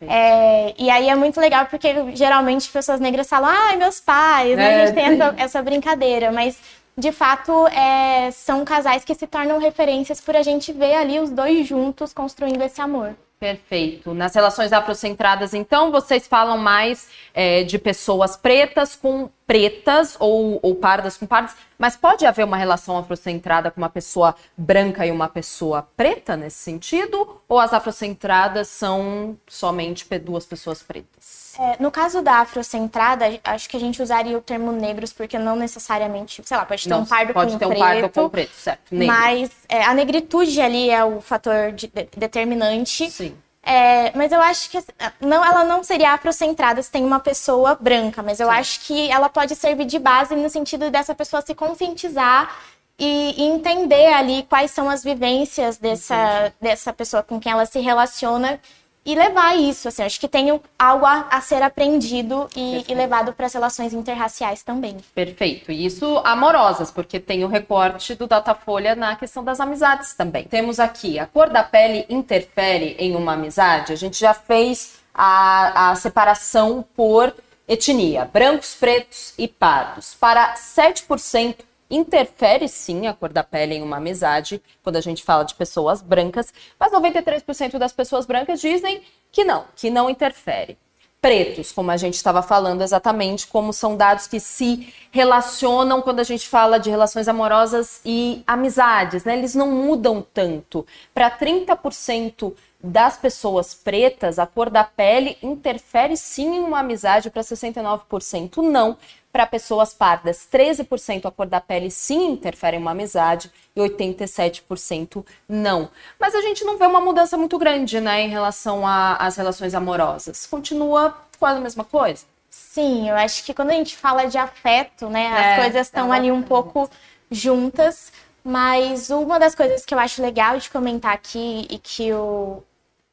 É, 0.01 0.73
e 0.77 0.89
aí 0.89 1.07
é 1.07 1.15
muito 1.15 1.39
legal, 1.39 1.65
porque 1.67 2.13
geralmente 2.13 2.69
pessoas 2.69 2.99
negras 2.99 3.29
falam, 3.29 3.49
ai, 3.49 3.75
ah, 3.75 3.77
meus 3.77 4.01
pais, 4.01 4.57
né? 4.57 4.83
A 4.83 4.85
gente 4.85 4.95
tem 4.95 5.05
essa, 5.05 5.35
essa 5.37 5.61
brincadeira, 5.61 6.33
mas 6.33 6.59
de 6.97 7.13
fato, 7.13 7.65
é, 7.67 8.29
são 8.31 8.65
casais 8.65 9.05
que 9.05 9.15
se 9.15 9.25
tornam 9.25 9.57
referências 9.57 10.19
por 10.19 10.35
a 10.35 10.43
gente 10.43 10.73
ver 10.73 10.95
ali 10.95 11.17
os 11.17 11.31
dois 11.31 11.65
juntos 11.65 12.13
construindo 12.13 12.61
esse 12.61 12.81
amor. 12.81 13.15
Perfeito. 13.43 14.13
Nas 14.13 14.33
relações 14.33 14.71
afrocentradas, 14.71 15.53
então, 15.53 15.91
vocês 15.91 16.25
falam 16.25 16.57
mais 16.57 17.09
é, 17.33 17.65
de 17.65 17.77
pessoas 17.77 18.37
pretas 18.37 18.95
com 18.95 19.29
pretas 19.45 20.15
ou, 20.17 20.61
ou 20.61 20.75
pardas 20.75 21.17
com 21.17 21.25
pardas, 21.25 21.53
mas 21.77 21.97
pode 21.97 22.25
haver 22.25 22.45
uma 22.45 22.55
relação 22.55 22.97
afrocentrada 22.97 23.69
com 23.69 23.81
uma 23.81 23.89
pessoa 23.89 24.33
branca 24.55 25.05
e 25.05 25.11
uma 25.11 25.27
pessoa 25.27 25.85
preta 25.97 26.37
nesse 26.37 26.59
sentido? 26.59 27.41
Ou 27.45 27.59
as 27.59 27.73
afrocentradas 27.73 28.69
são 28.69 29.37
somente 29.45 30.07
duas 30.19 30.45
pessoas 30.45 30.81
pretas? 30.81 31.42
É, 31.59 31.75
no 31.79 31.91
caso 31.91 32.21
da 32.21 32.37
afrocentrada, 32.37 33.25
acho 33.43 33.69
que 33.69 33.77
a 33.77 33.79
gente 33.79 34.01
usaria 34.01 34.37
o 34.37 34.41
termo 34.41 34.71
negros, 34.71 35.13
porque 35.13 35.37
não 35.37 35.55
necessariamente, 35.55 36.41
sei 36.43 36.57
lá, 36.57 36.65
pode 36.65 36.83
ter 36.83 36.89
não, 36.89 37.01
um 37.01 37.05
pardo 37.05 37.33
pode 37.33 37.53
com 37.53 37.59
ter 37.59 37.65
um 37.65 37.69
preto. 37.69 37.79
Pardo 37.79 38.09
com 38.09 38.29
preto, 38.29 38.53
certo. 38.55 38.95
Negro. 38.95 39.15
Mas 39.15 39.51
é, 39.69 39.83
a 39.83 39.93
negritude 39.93 40.59
ali 40.59 40.89
é 40.89 41.03
o 41.03 41.21
fator 41.21 41.71
de, 41.71 41.87
de, 41.87 42.07
determinante. 42.17 43.09
Sim. 43.11 43.35
É, 43.65 44.11
mas 44.15 44.31
eu 44.31 44.41
acho 44.41 44.69
que 44.69 44.83
não, 45.21 45.43
ela 45.43 45.63
não 45.63 45.83
seria 45.83 46.11
afrocentrada 46.11 46.81
se 46.81 46.91
tem 46.91 47.05
uma 47.05 47.19
pessoa 47.19 47.77
branca, 47.79 48.21
mas 48.21 48.39
eu 48.39 48.47
Sim. 48.47 48.53
acho 48.53 48.79
que 48.81 49.09
ela 49.09 49.29
pode 49.29 49.55
servir 49.55 49.85
de 49.85 49.99
base 49.99 50.35
no 50.35 50.49
sentido 50.49 50.89
dessa 50.89 51.15
pessoa 51.15 51.41
se 51.41 51.55
conscientizar 51.55 52.53
e, 52.99 53.35
e 53.37 53.43
entender 53.43 54.07
ali 54.13 54.43
quais 54.43 54.71
são 54.71 54.89
as 54.89 55.03
vivências 55.03 55.77
dessa, 55.77 56.53
dessa 56.59 56.91
pessoa 56.91 57.23
com 57.23 57.39
quem 57.39 57.51
ela 57.51 57.65
se 57.65 57.79
relaciona 57.79 58.59
e 59.05 59.15
levar 59.15 59.57
isso, 59.57 59.87
assim, 59.87 60.01
acho 60.01 60.19
que 60.19 60.27
tem 60.27 60.49
algo 60.79 61.05
a, 61.05 61.27
a 61.29 61.41
ser 61.41 61.61
aprendido 61.61 62.47
e, 62.55 62.85
e 62.87 62.93
levado 62.93 63.33
para 63.33 63.45
as 63.45 63.53
relações 63.53 63.93
interraciais 63.93 64.63
também. 64.63 64.97
Perfeito. 65.13 65.71
E 65.71 65.85
isso 65.85 66.21
amorosas, 66.23 66.89
porque 66.89 67.19
tem 67.19 67.43
o 67.43 67.47
recorte 67.47 68.15
do 68.15 68.27
Datafolha 68.27 68.95
na 68.95 69.15
questão 69.15 69.43
das 69.43 69.59
amizades 69.59 70.13
também. 70.13 70.45
Temos 70.45 70.79
aqui, 70.79 71.19
a 71.19 71.27
cor 71.27 71.49
da 71.49 71.63
pele 71.63 72.05
interfere 72.09 72.95
em 72.97 73.15
uma 73.15 73.33
amizade? 73.33 73.91
A 73.91 73.97
gente 73.97 74.17
já 74.17 74.33
fez 74.33 74.99
a, 75.13 75.91
a 75.91 75.95
separação 75.95 76.85
por 76.95 77.33
etnia, 77.67 78.29
brancos, 78.31 78.75
pretos 78.75 79.33
e 79.37 79.47
pardos. 79.47 80.15
Para 80.19 80.53
7% 80.55 81.55
interfere 81.95 82.67
sim 82.67 83.07
a 83.07 83.13
cor 83.13 83.31
da 83.31 83.43
pele 83.43 83.75
em 83.75 83.81
uma 83.81 83.97
amizade, 83.97 84.61
quando 84.81 84.95
a 84.95 85.01
gente 85.01 85.23
fala 85.23 85.43
de 85.43 85.55
pessoas 85.55 86.01
brancas, 86.01 86.53
mas 86.79 86.91
93% 86.91 87.77
das 87.77 87.93
pessoas 87.93 88.25
brancas 88.25 88.59
dizem 88.59 89.01
que 89.31 89.43
não, 89.43 89.65
que 89.75 89.89
não 89.89 90.09
interfere. 90.09 90.77
Pretos, 91.21 91.71
como 91.71 91.89
a 91.89 91.95
gente 91.95 92.15
estava 92.15 92.41
falando 92.41 92.81
exatamente, 92.81 93.47
como 93.47 93.71
são 93.71 93.95
dados 93.95 94.27
que 94.27 94.41
se 94.41 94.93
relacionam 95.09 96.01
quando 96.01 96.19
a 96.19 96.23
gente 96.23 96.45
fala 96.49 96.77
de 96.77 96.89
relações 96.89 97.29
amorosas 97.29 98.01
e 98.03 98.43
amizades, 98.45 99.23
né? 99.23 99.37
Eles 99.37 99.55
não 99.55 99.71
mudam 99.71 100.25
tanto. 100.33 100.85
Para 101.13 101.31
30% 101.31 102.53
das 102.83 103.15
pessoas 103.15 103.73
pretas, 103.73 104.37
a 104.37 104.45
cor 104.45 104.69
da 104.69 104.83
pele 104.83 105.37
interfere 105.41 106.17
sim 106.17 106.57
em 106.57 106.59
uma 106.59 106.79
amizade, 106.79 107.29
para 107.29 107.41
69% 107.41 108.57
não. 108.57 108.97
Para 109.31 109.47
pessoas 109.47 109.95
pardas, 109.95 110.47
13% 110.51 111.25
a 111.25 111.31
cor 111.31 111.47
da 111.47 111.59
pele 111.59 111.89
sim 111.89 112.33
interfere 112.33 112.77
em 112.77 112.79
uma 112.79 112.91
amizade 112.91 113.49
e 113.75 113.79
87% 113.79 115.25
não. 115.47 115.89
Mas 116.19 116.35
a 116.35 116.41
gente 116.41 116.63
não 116.63 116.77
vê 116.77 116.85
uma 116.85 116.99
mudança 116.99 117.35
muito 117.35 117.57
grande, 117.57 117.99
né, 117.99 118.21
em 118.21 118.29
relação 118.29 118.83
às 118.85 119.37
relações 119.37 119.73
amorosas. 119.73 120.45
Continua 120.45 121.17
quase 121.39 121.57
a 121.57 121.61
mesma 121.61 121.83
coisa. 121.83 122.25
Sim, 122.49 123.09
eu 123.09 123.15
acho 123.15 123.43
que 123.43 123.53
quando 123.53 123.71
a 123.71 123.73
gente 123.73 123.97
fala 123.97 124.25
de 124.25 124.37
afeto, 124.37 125.09
né, 125.09 125.31
as 125.31 125.45
é, 125.45 125.55
coisas 125.55 125.87
estão 125.87 126.13
é 126.13 126.17
ali 126.17 126.31
um 126.31 126.43
pouco 126.43 126.87
juntas. 127.31 128.11
Mas 128.43 129.09
uma 129.09 129.39
das 129.39 129.55
coisas 129.55 129.85
que 129.85 129.95
eu 129.95 129.99
acho 129.99 130.21
legal 130.21 130.57
de 130.57 130.69
comentar 130.69 131.13
aqui 131.13 131.65
e 131.69 131.79
que 131.79 132.11
o, 132.13 132.61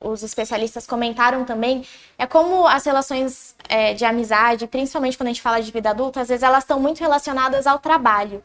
os 0.03 0.23
especialistas 0.23 0.87
comentaram 0.87 1.45
também, 1.45 1.85
é 2.17 2.27
como 2.27 2.67
as 2.67 2.85
relações 2.85 3.55
é, 3.69 3.93
de 3.93 4.05
amizade, 4.05 4.67
principalmente 4.67 5.17
quando 5.17 5.29
a 5.29 5.31
gente 5.31 5.43
fala 5.43 5.61
de 5.61 5.71
vida 5.71 5.91
adulta, 5.91 6.23
às 6.23 6.29
vezes 6.29 6.43
elas 6.43 6.65
estão 6.65 6.81
muito 6.81 7.01
relacionadas 7.01 7.67
ao 7.67 7.79
trabalho. 7.79 8.43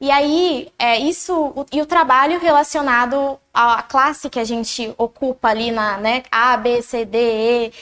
E 0.00 0.10
aí, 0.10 0.68
é 0.78 0.96
isso, 0.98 1.34
o, 1.34 1.66
e 1.72 1.80
o 1.82 1.86
trabalho 1.86 2.38
relacionado 2.40 3.38
à 3.52 3.82
classe 3.82 4.30
que 4.30 4.38
a 4.38 4.44
gente 4.44 4.94
ocupa 4.96 5.48
ali 5.48 5.70
na 5.72 5.96
né, 5.98 6.22
A, 6.30 6.56
B, 6.56 6.82
C, 6.82 7.04
D, 7.04 7.18
E. 7.18 7.72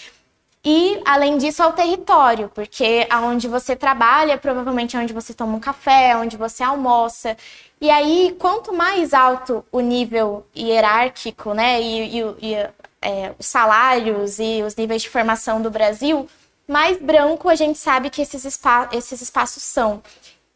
E, 0.64 1.00
além 1.04 1.38
disso, 1.38 1.62
ao 1.62 1.72
território, 1.72 2.50
porque 2.54 3.06
aonde 3.08 3.46
você 3.48 3.76
trabalha, 3.76 4.36
provavelmente 4.36 4.96
é 4.96 5.00
onde 5.00 5.12
você 5.12 5.32
toma 5.32 5.56
um 5.56 5.60
café, 5.60 6.16
onde 6.16 6.36
você 6.36 6.62
almoça. 6.64 7.36
E 7.80 7.90
aí, 7.90 8.34
quanto 8.38 8.72
mais 8.74 9.14
alto 9.14 9.64
o 9.70 9.80
nível 9.80 10.44
hierárquico, 10.56 11.54
né, 11.54 11.80
e, 11.80 12.18
e, 12.18 12.36
e 12.42 12.68
é, 13.00 13.32
os 13.38 13.46
salários 13.46 14.38
e 14.38 14.62
os 14.62 14.74
níveis 14.74 15.02
de 15.02 15.08
formação 15.08 15.60
do 15.60 15.70
Brasil, 15.70 16.28
mais 16.66 17.00
branco 17.00 17.48
a 17.48 17.54
gente 17.54 17.78
sabe 17.78 18.10
que 18.10 18.22
esses, 18.22 18.44
espa 18.44 18.88
esses 18.92 19.20
espaços 19.20 19.62
são. 19.62 20.02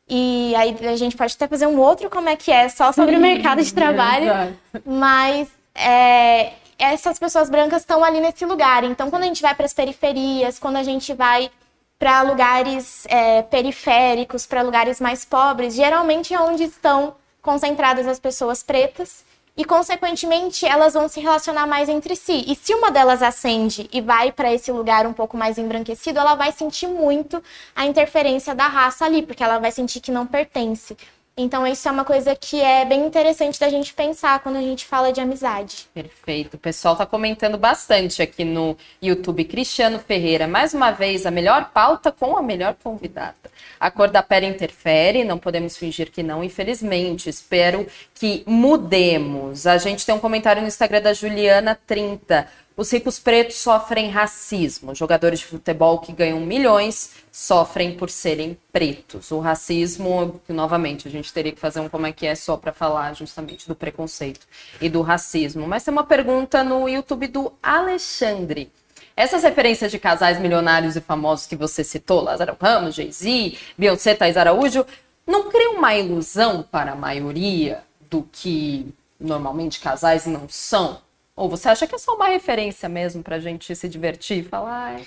E 0.09 0.53
aí 0.57 0.77
a 0.89 0.97
gente 0.97 1.17
pode 1.17 1.35
até 1.35 1.47
fazer 1.47 1.67
um 1.67 1.79
outro 1.79 2.11
como 2.11 2.29
é 2.29 2.35
que 2.35 2.51
é, 2.51 2.69
só 2.69 2.91
sobre 2.91 3.17
o 3.17 3.21
mercado 3.21 3.63
de 3.63 3.73
trabalho. 3.75 4.57
mas 4.85 5.49
é, 5.75 6.53
essas 6.77 7.19
pessoas 7.19 7.49
brancas 7.49 7.83
estão 7.83 8.03
ali 8.03 8.21
nesse 8.21 8.45
lugar. 8.45 8.83
Então, 8.83 9.09
quando 9.09 9.23
a 9.23 9.27
gente 9.27 9.41
vai 9.41 9.55
para 9.55 9.67
as 9.67 9.73
periferias, 9.73 10.59
quando 10.59 10.77
a 10.77 10.83
gente 10.83 11.15
vai 11.15 11.51
para 11.97 12.23
lugares 12.23 13.07
é, 13.09 13.43
periféricos, 13.43 14.47
para 14.47 14.63
lugares 14.63 15.01
mais 15.01 15.25
pobres, 15.25 15.75
geralmente 15.75 16.35
é 16.35 16.41
onde 16.41 16.65
estão 16.65 17.15
concentradas 17.41 18.07
as 18.07 18.19
pessoas 18.19 18.63
pretas 18.63 19.23
e, 19.61 19.65
consequentemente, 19.67 20.65
elas 20.65 20.95
vão 20.95 21.07
se 21.07 21.21
relacionar 21.21 21.67
mais 21.67 21.87
entre 21.87 22.17
si. 22.17 22.47
E 22.47 22.57
se 22.57 22.73
uma 22.73 22.91
delas 22.91 23.23
acende 23.23 23.91
e 23.93 24.01
vai 24.01 24.33
para 24.33 24.51
esse 24.51 24.73
lugar 24.73 25.07
um 25.07 25.13
pouco 25.13 25.37
mais 25.37 25.59
embranquecido, 25.59 26.19
ela 26.19 26.35
vai 26.35 26.51
sentir 26.51 26.87
muito 26.87 27.43
a 27.77 27.85
interferência 27.85 28.55
da 28.55 28.67
raça 28.67 29.05
ali, 29.05 29.21
porque 29.21 29.45
ela 29.45 29.59
vai 29.59 29.71
sentir 29.71 30.01
que 30.01 30.11
não 30.11 30.27
pertence. 30.27 30.97
Então, 31.43 31.67
isso 31.67 31.89
é 31.89 31.91
uma 31.91 32.05
coisa 32.05 32.37
que 32.37 32.61
é 32.61 32.85
bem 32.85 33.07
interessante 33.07 33.59
da 33.59 33.71
gente 33.71 33.95
pensar 33.95 34.41
quando 34.41 34.57
a 34.57 34.61
gente 34.61 34.85
fala 34.85 35.11
de 35.11 35.23
amizade. 35.23 35.89
Perfeito. 35.95 36.55
O 36.55 36.59
pessoal 36.59 36.93
está 36.93 37.07
comentando 37.07 37.57
bastante 37.57 38.21
aqui 38.21 38.45
no 38.45 38.77
YouTube. 39.01 39.45
Cristiano 39.45 39.99
Ferreira, 39.99 40.47
mais 40.47 40.75
uma 40.75 40.91
vez, 40.91 41.25
a 41.25 41.31
melhor 41.31 41.71
pauta 41.73 42.13
com 42.13 42.37
a 42.37 42.43
melhor 42.43 42.77
convidada. 42.83 43.35
A 43.79 43.91
cor 43.91 44.09
da 44.09 44.23
pele 44.23 44.47
interfere, 44.47 45.25
não 45.25 45.39
podemos 45.39 45.79
fingir 45.79 46.11
que 46.11 46.23
não, 46.23 46.45
infelizmente. 46.45 47.31
Espero 47.31 47.87
que 48.15 48.45
mudemos. 48.47 49.67
A 49.67 49.79
gente 49.79 50.05
tem 50.05 50.15
um 50.15 50.21
comentário 50.21 50.61
no 50.61 50.69
Instagram 50.69 51.01
da 51.01 51.15
Juliana 51.15 51.79
30. 51.87 52.47
Os 52.81 52.91
ricos 52.91 53.19
pretos 53.19 53.57
sofrem 53.57 54.09
racismo. 54.09 54.95
Jogadores 54.95 55.41
de 55.41 55.45
futebol 55.45 55.99
que 55.99 56.15
ganham 56.15 56.41
milhões 56.41 57.11
sofrem 57.31 57.95
por 57.95 58.09
serem 58.09 58.57
pretos. 58.73 59.31
O 59.33 59.39
racismo, 59.39 60.41
novamente, 60.49 61.07
a 61.07 61.11
gente 61.11 61.31
teria 61.31 61.53
que 61.53 61.61
fazer 61.61 61.81
um 61.81 61.91
como 61.91 62.07
é 62.07 62.13
que 62.13 62.27
é 62.27 62.35
só 62.35 62.57
para 62.57 62.73
falar 62.73 63.15
justamente 63.15 63.69
do 63.69 63.75
preconceito 63.75 64.47
e 64.81 64.89
do 64.89 65.03
racismo. 65.03 65.67
Mas 65.67 65.85
tem 65.85 65.93
uma 65.93 66.05
pergunta 66.05 66.65
no 66.65 66.89
YouTube 66.89 67.27
do 67.27 67.53
Alexandre. 67.63 68.73
Essas 69.15 69.43
referências 69.43 69.91
de 69.91 69.99
casais 69.99 70.41
milionários 70.41 70.97
e 70.97 71.03
famosos 71.03 71.47
que 71.47 71.57
você 71.57 71.85
citou, 71.85 72.23
Lázaro 72.23 72.57
Ramos, 72.59 72.95
Jay-Z, 72.95 73.59
Beyoncé, 73.77 74.15
Thais 74.15 74.39
Araújo, 74.39 74.87
não 75.27 75.51
cria 75.51 75.73
uma 75.73 75.95
ilusão 75.95 76.63
para 76.63 76.93
a 76.93 76.97
maioria 76.97 77.83
do 78.09 78.27
que 78.33 78.87
normalmente 79.21 79.81
casais 79.81 80.25
não 80.25 80.49
são? 80.49 80.99
Ou 81.37 81.49
você 81.49 81.69
acha 81.69 81.87
que 81.87 81.95
é 81.95 81.99
só 81.99 82.15
uma 82.15 82.29
referência 82.29 82.89
mesmo 82.89 83.23
pra 83.23 83.39
gente 83.39 83.75
se 83.75 83.89
divertir 83.89 84.39
e 84.39 84.49
falar. 84.49 85.01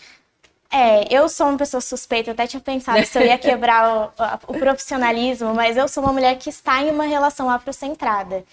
É, 0.72 1.06
eu 1.14 1.30
sou 1.30 1.48
uma 1.48 1.58
pessoa 1.58 1.80
suspeita, 1.80 2.32
eu 2.32 2.34
até 2.34 2.48
tinha 2.48 2.60
pensado 2.60 3.06
se 3.06 3.16
eu 3.20 3.24
ia 3.24 3.38
quebrar 3.38 4.14
o, 4.48 4.54
o, 4.54 4.58
profissionalismo, 4.58 5.54
mas 5.54 5.78
eu 5.78 5.88
sou 5.88 6.04
uma 6.04 6.12
mulher 6.12 6.36
que 6.40 6.50
está 6.50 6.82
em 6.82 6.90
uma 6.90 7.06
relação 7.06 7.48
afrocentrada. 7.48 8.44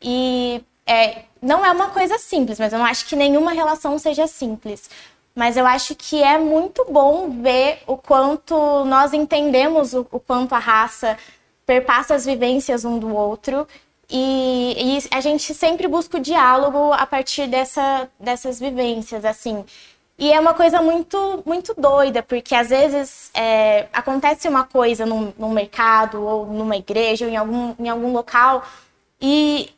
E 0.00 0.62
é, 0.86 1.22
não 1.42 1.66
é 1.66 1.70
uma 1.72 1.90
coisa 1.90 2.18
simples, 2.18 2.60
mas 2.60 2.72
eu 2.72 2.78
não 2.78 2.86
acho 2.86 3.04
que 3.06 3.16
nenhuma 3.16 3.52
relação 3.52 3.98
seja 3.98 4.28
simples. 4.28 4.88
Mas 5.34 5.56
eu 5.56 5.66
acho 5.66 5.96
que 5.96 6.22
é 6.22 6.38
muito 6.38 6.86
bom 6.88 7.28
ver 7.42 7.80
o 7.86 7.96
quanto 7.96 8.84
nós 8.84 9.12
entendemos 9.12 9.92
o, 9.92 10.06
o 10.12 10.20
quanto 10.20 10.54
a 10.54 10.58
raça 10.58 11.18
perpassa 11.66 12.14
as 12.14 12.24
vivências 12.24 12.84
um 12.84 12.98
do 12.98 13.14
outro 13.14 13.66
e, 14.08 14.98
e, 14.98 15.08
a 15.10 15.20
gente 15.20 15.52
sempre 15.52 15.88
busca 15.88 16.16
o 16.16 16.20
diálogo 16.20 16.92
a 16.92 17.06
partir 17.06 17.48
dessa, 17.48 18.08
dessas 18.20 18.60
vivências, 18.60 19.24
assim. 19.24 19.64
E 20.18 20.32
é 20.32 20.40
uma 20.40 20.54
coisa 20.54 20.80
muito, 20.80 21.42
muito 21.44 21.74
doida, 21.76 22.22
porque 22.22 22.54
às 22.54 22.68
vezes 22.68 23.30
é, 23.34 23.86
acontece 23.92 24.48
uma 24.48 24.64
coisa 24.64 25.04
num, 25.04 25.32
num, 25.38 25.50
mercado, 25.50 26.22
ou 26.22 26.46
numa 26.46 26.76
igreja, 26.76 27.26
ou 27.26 27.30
em 27.30 27.36
algum, 27.36 27.74
em 27.78 27.88
algum 27.88 28.12
local, 28.12 28.64
e 29.20 29.70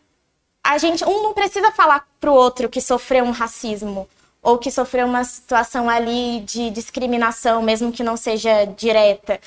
a 0.62 0.78
gente, 0.78 1.04
um 1.04 1.22
não 1.22 1.34
precisa 1.34 1.72
falar 1.72 2.06
pro 2.20 2.32
outro 2.32 2.68
que 2.68 2.80
sofreu 2.80 3.24
um 3.24 3.30
racismo, 3.30 4.08
ou 4.42 4.58
que 4.58 4.70
sofreu 4.70 5.06
uma 5.06 5.24
situação 5.24 5.88
ali 5.88 6.40
de 6.40 6.70
discriminação, 6.70 7.62
mesmo 7.62 7.90
que 7.90 8.04
não 8.04 8.16
seja 8.16 8.64
direta. 8.64 9.40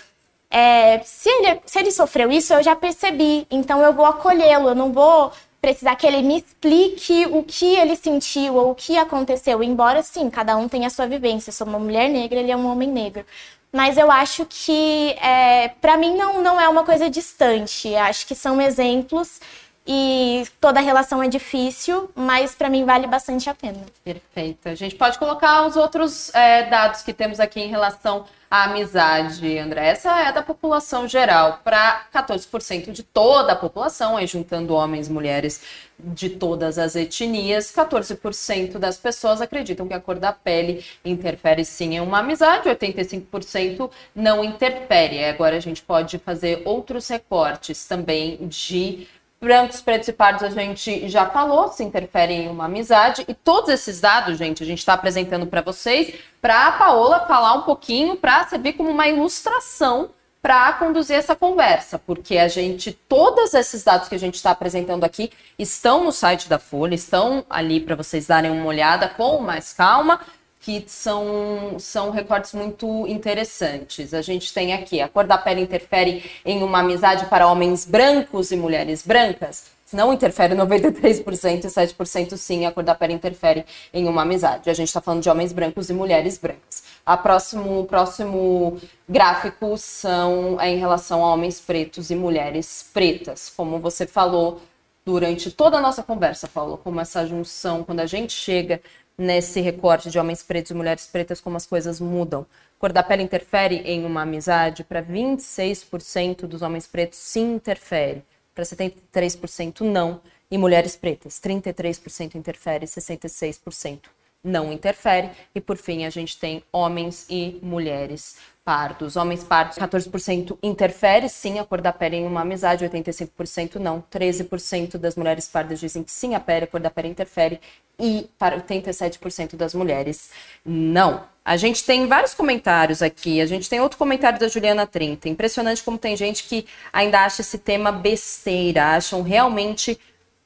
É, 0.51 0.99
se, 0.99 1.29
ele, 1.29 1.61
se 1.65 1.79
ele 1.79 1.91
sofreu 1.91 2.29
isso, 2.29 2.53
eu 2.53 2.61
já 2.61 2.75
percebi, 2.75 3.47
então 3.49 3.81
eu 3.81 3.93
vou 3.93 4.05
acolhê-lo, 4.05 4.69
eu 4.69 4.75
não 4.75 4.91
vou 4.91 5.31
precisar 5.61 5.95
que 5.95 6.05
ele 6.05 6.21
me 6.21 6.39
explique 6.39 7.25
o 7.27 7.43
que 7.43 7.75
ele 7.75 7.95
sentiu 7.95 8.55
ou 8.55 8.71
o 8.71 8.75
que 8.75 8.97
aconteceu, 8.97 9.63
embora 9.63 10.03
sim, 10.03 10.29
cada 10.29 10.57
um 10.57 10.67
tenha 10.67 10.87
a 10.87 10.89
sua 10.89 11.07
vivência. 11.07 11.49
Eu 11.49 11.53
sou 11.53 11.67
uma 11.67 11.79
mulher 11.79 12.09
negra, 12.09 12.39
ele 12.39 12.51
é 12.51 12.57
um 12.57 12.69
homem 12.69 12.89
negro. 12.89 13.25
Mas 13.71 13.97
eu 13.97 14.11
acho 14.11 14.45
que, 14.49 15.15
é, 15.21 15.69
para 15.79 15.95
mim, 15.95 16.17
não, 16.17 16.41
não 16.41 16.59
é 16.59 16.67
uma 16.67 16.83
coisa 16.83 17.09
distante. 17.09 17.95
Acho 17.95 18.27
que 18.27 18.35
são 18.35 18.59
exemplos 18.59 19.39
e 19.85 20.43
toda 20.59 20.79
relação 20.79 21.23
é 21.23 21.27
difícil, 21.27 22.09
mas 22.13 22.53
para 22.53 22.69
mim 22.69 22.85
vale 22.85 23.07
bastante 23.07 23.49
a 23.49 23.55
pena. 23.55 23.79
Perfeito. 24.03 24.69
A 24.69 24.75
gente 24.75 24.95
pode 24.95 25.17
colocar 25.17 25.65
os 25.65 25.75
outros 25.75 26.33
é, 26.35 26.69
dados 26.69 27.01
que 27.01 27.11
temos 27.11 27.39
aqui 27.39 27.59
em 27.59 27.67
relação 27.67 28.25
à 28.49 28.65
amizade, 28.65 29.57
André. 29.57 29.87
Essa 29.87 30.21
é 30.21 30.31
da 30.31 30.43
população 30.43 31.07
geral, 31.07 31.61
para 31.63 32.05
14% 32.13 32.91
de 32.91 33.01
toda 33.01 33.53
a 33.53 33.55
população, 33.55 34.17
aí 34.17 34.27
juntando 34.27 34.75
homens 34.75 35.07
e 35.07 35.11
mulheres 35.11 35.61
de 35.97 36.29
todas 36.29 36.77
as 36.77 36.95
etnias, 36.95 37.71
14% 37.71 38.77
das 38.77 38.97
pessoas 38.97 39.41
acreditam 39.41 39.87
que 39.87 39.93
a 39.93 39.99
cor 39.99 40.19
da 40.19 40.31
pele 40.31 40.83
interfere 41.03 41.63
sim 41.63 41.95
em 41.95 42.01
uma 42.01 42.19
amizade, 42.19 42.69
85% 42.69 43.89
não 44.13 44.43
interfere. 44.43 45.23
Agora 45.25 45.57
a 45.57 45.59
gente 45.59 45.81
pode 45.81 46.17
fazer 46.19 46.61
outros 46.65 47.07
recortes 47.07 47.85
também 47.85 48.37
de 48.47 49.07
brancos, 49.41 49.81
pretos 49.81 50.07
e 50.07 50.13
pardos 50.13 50.43
a 50.43 50.49
gente 50.49 51.09
já 51.09 51.25
falou, 51.25 51.67
se 51.69 51.83
interferem 51.83 52.45
em 52.45 52.47
uma 52.47 52.65
amizade. 52.65 53.25
E 53.27 53.33
todos 53.33 53.71
esses 53.71 53.99
dados, 53.99 54.37
gente, 54.37 54.61
a 54.61 54.65
gente 54.65 54.77
está 54.77 54.93
apresentando 54.93 55.47
para 55.47 55.61
vocês, 55.61 56.13
para 56.39 56.67
a 56.67 56.71
Paola 56.73 57.25
falar 57.25 57.53
um 57.55 57.63
pouquinho, 57.63 58.15
para 58.15 58.45
servir 58.47 58.73
como 58.73 58.91
uma 58.91 59.07
ilustração 59.07 60.11
para 60.43 60.73
conduzir 60.73 61.15
essa 61.15 61.35
conversa, 61.35 61.99
porque 61.99 62.39
a 62.39 62.47
gente, 62.47 62.91
todos 62.91 63.53
esses 63.53 63.83
dados 63.83 64.09
que 64.09 64.15
a 64.15 64.19
gente 64.19 64.35
está 64.35 64.49
apresentando 64.49 65.03
aqui 65.03 65.29
estão 65.57 66.03
no 66.03 66.11
site 66.11 66.49
da 66.49 66.57
Folha, 66.57 66.95
estão 66.95 67.45
ali 67.47 67.79
para 67.79 67.95
vocês 67.95 68.25
darem 68.25 68.49
uma 68.49 68.65
olhada 68.65 69.07
com 69.07 69.39
mais 69.39 69.71
calma 69.71 70.19
que 70.61 70.83
são, 70.87 71.77
são 71.79 72.11
recortes 72.11 72.53
muito 72.53 73.07
interessantes. 73.07 74.13
A 74.13 74.21
gente 74.21 74.53
tem 74.53 74.73
aqui, 74.73 75.01
a 75.01 75.09
cor 75.09 75.25
da 75.25 75.37
pele 75.37 75.61
interfere 75.61 76.23
em 76.45 76.63
uma 76.63 76.79
amizade 76.79 77.25
para 77.25 77.47
homens 77.47 77.83
brancos 77.83 78.51
e 78.51 78.55
mulheres 78.55 79.01
brancas? 79.05 79.71
Não 79.91 80.13
interfere 80.13 80.55
93% 80.55 81.65
e 81.65 81.67
7% 81.67 82.37
sim, 82.37 82.65
a 82.65 82.71
cor 82.71 82.83
da 82.83 82.95
pele 82.95 83.13
interfere 83.13 83.65
em 83.93 84.07
uma 84.07 84.21
amizade. 84.21 84.69
A 84.69 84.73
gente 84.73 84.87
está 84.87 85.01
falando 85.01 85.21
de 85.21 85.29
homens 85.29 85.51
brancos 85.51 85.89
e 85.89 85.93
mulheres 85.93 86.37
brancas. 86.37 86.83
A 87.05 87.17
próximo, 87.17 87.81
o 87.81 87.85
próximo 87.85 88.79
gráfico 89.09 89.77
são 89.77 90.61
é 90.61 90.69
em 90.69 90.77
relação 90.77 91.25
a 91.25 91.33
homens 91.33 91.59
pretos 91.59 92.09
e 92.09 92.15
mulheres 92.15 92.89
pretas. 92.93 93.51
Como 93.53 93.79
você 93.79 94.07
falou 94.07 94.61
durante 95.05 95.51
toda 95.51 95.77
a 95.77 95.81
nossa 95.81 96.03
conversa, 96.03 96.47
Paulo, 96.47 96.77
como 96.77 97.01
essa 97.01 97.25
junção, 97.25 97.83
quando 97.83 98.01
a 98.01 98.05
gente 98.05 98.33
chega 98.33 98.81
nesse 99.17 99.61
recorte 99.61 100.09
de 100.09 100.17
homens 100.17 100.43
pretos 100.43 100.71
e 100.71 100.73
mulheres 100.73 101.07
pretas, 101.07 101.41
como 101.41 101.57
as 101.57 101.65
coisas 101.65 101.99
mudam. 101.99 102.45
Cor 102.79 102.91
da 102.91 103.03
pele 103.03 103.23
interfere 103.23 103.75
em 103.85 104.05
uma 104.05 104.23
amizade? 104.23 104.83
Para 104.83 105.03
26% 105.03 106.47
dos 106.47 106.61
homens 106.61 106.87
pretos, 106.87 107.19
sim, 107.19 107.53
interfere. 107.55 108.23
Para 108.55 108.63
73%, 108.63 109.81
não. 109.81 110.21
E 110.49 110.57
mulheres 110.57 110.95
pretas, 110.95 111.39
33% 111.39 112.35
interfere, 112.35 112.85
66% 112.85 114.09
não 114.43 114.71
interfere. 114.71 115.29
E 115.53 115.61
por 115.61 115.77
fim, 115.77 116.05
a 116.05 116.09
gente 116.09 116.37
tem 116.37 116.63
homens 116.71 117.25
e 117.29 117.59
mulheres 117.61 118.37
pardos. 118.63 119.15
Homens 119.15 119.43
pardos, 119.43 119.77
14% 119.77 120.57
interfere 120.61 121.27
sim 121.27 121.59
a 121.59 121.65
cor 121.65 121.81
da 121.81 121.91
pele 121.91 122.17
em 122.17 122.25
uma 122.25 122.41
amizade, 122.41 122.85
85% 122.85 123.75
não. 123.75 124.03
13% 124.11 124.97
das 124.97 125.15
mulheres 125.15 125.47
pardas 125.47 125.79
dizem 125.79 126.03
que 126.03 126.11
sim, 126.11 126.35
a 126.35 126.39
pele, 126.39 126.65
a 126.65 126.67
cor 126.67 126.79
da 126.79 126.89
pele 126.89 127.07
interfere. 127.07 127.59
E 127.99 128.29
para 128.37 128.59
87% 128.59 129.55
das 129.55 129.73
mulheres, 129.73 130.31
não. 130.65 131.23
A 131.43 131.57
gente 131.57 131.83
tem 131.83 132.07
vários 132.07 132.33
comentários 132.33 133.01
aqui. 133.01 133.41
A 133.41 133.45
gente 133.45 133.69
tem 133.69 133.79
outro 133.79 133.97
comentário 133.97 134.39
da 134.39 134.47
Juliana 134.47 134.85
30. 134.85 135.29
Impressionante 135.29 135.83
como 135.83 135.97
tem 135.97 136.15
gente 136.15 136.43
que 136.43 136.65
ainda 136.93 137.25
acha 137.25 137.41
esse 137.41 137.57
tema 137.57 137.91
besteira, 137.91 138.95
acham 138.95 139.21
realmente 139.21 139.99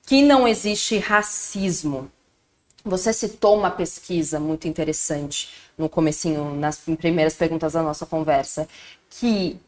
que 0.05 0.21
não 0.21 0.47
existe 0.47 0.97
racismo. 0.97 2.11
Você 2.85 3.11
citou 3.11 3.57
uma 3.57 3.71
pesquisa 3.71 4.39
muito 4.39 4.67
interessante 4.67 5.49
no 5.75 5.89
comecinho, 5.89 6.53
nas 6.53 6.77
primeiras 6.77 7.33
perguntas 7.33 7.73
da 7.73 7.81
nossa 7.81 8.05
conversa, 8.05 8.67
que 9.09 9.59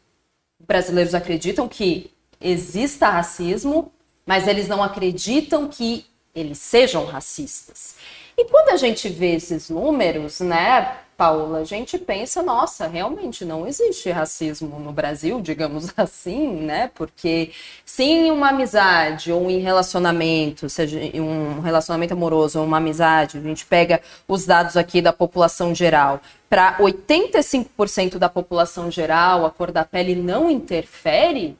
brasileiros 0.60 1.14
acreditam 1.14 1.68
que 1.68 2.12
exista 2.40 3.10
racismo, 3.10 3.90
mas 4.24 4.46
eles 4.46 4.68
não 4.68 4.82
acreditam 4.82 5.66
que 5.66 6.06
eles 6.32 6.58
sejam 6.58 7.04
racistas. 7.06 7.96
E 8.36 8.44
quando 8.44 8.68
a 8.68 8.76
gente 8.76 9.08
vê 9.08 9.34
esses 9.34 9.68
números, 9.68 10.38
né, 10.38 10.98
Paula, 11.18 11.58
a 11.58 11.64
gente 11.64 11.98
pensa, 11.98 12.44
nossa, 12.44 12.86
realmente 12.86 13.44
não 13.44 13.66
existe 13.66 14.08
racismo 14.08 14.78
no 14.78 14.92
Brasil, 14.92 15.40
digamos 15.42 15.92
assim, 15.96 16.48
né? 16.60 16.92
Porque 16.94 17.50
sim, 17.84 18.30
uma 18.30 18.50
amizade 18.50 19.32
ou 19.32 19.50
em 19.50 19.58
relacionamento, 19.58 20.68
seja 20.70 20.96
um 21.20 21.58
relacionamento 21.58 22.14
amoroso 22.14 22.60
ou 22.60 22.64
uma 22.64 22.76
amizade, 22.76 23.36
a 23.36 23.40
gente 23.40 23.66
pega 23.66 24.00
os 24.28 24.46
dados 24.46 24.76
aqui 24.76 25.02
da 25.02 25.12
população 25.12 25.74
geral. 25.74 26.20
Para 26.48 26.78
85% 26.78 28.16
da 28.16 28.28
população 28.28 28.88
geral, 28.88 29.44
a 29.44 29.50
cor 29.50 29.72
da 29.72 29.84
pele 29.84 30.14
não 30.14 30.48
interfere, 30.48 31.58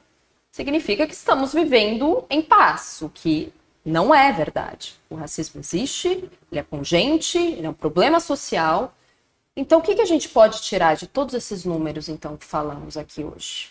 significa 0.49 1.05
que 1.05 1.13
estamos 1.13 1.53
vivendo 1.53 2.23
em 2.29 2.41
paz, 2.41 3.01
o 3.01 3.09
que 3.09 3.51
não 3.83 4.15
é 4.15 4.31
verdade. 4.31 4.95
O 5.09 5.15
racismo 5.15 5.59
existe, 5.59 6.07
ele 6.49 6.59
é 6.61 6.63
pungente, 6.63 7.37
ele 7.37 7.67
é 7.67 7.69
um 7.69 7.73
problema 7.73 8.21
social 8.21 8.93
então, 9.59 9.79
o 9.79 9.81
que, 9.81 9.93
que 9.93 10.01
a 10.01 10.05
gente 10.05 10.29
pode 10.29 10.61
tirar 10.61 10.95
de 10.95 11.05
todos 11.05 11.33
esses 11.33 11.65
números, 11.65 12.07
então, 12.07 12.37
que 12.37 12.45
falamos 12.45 12.95
aqui 12.95 13.23
hoje? 13.25 13.69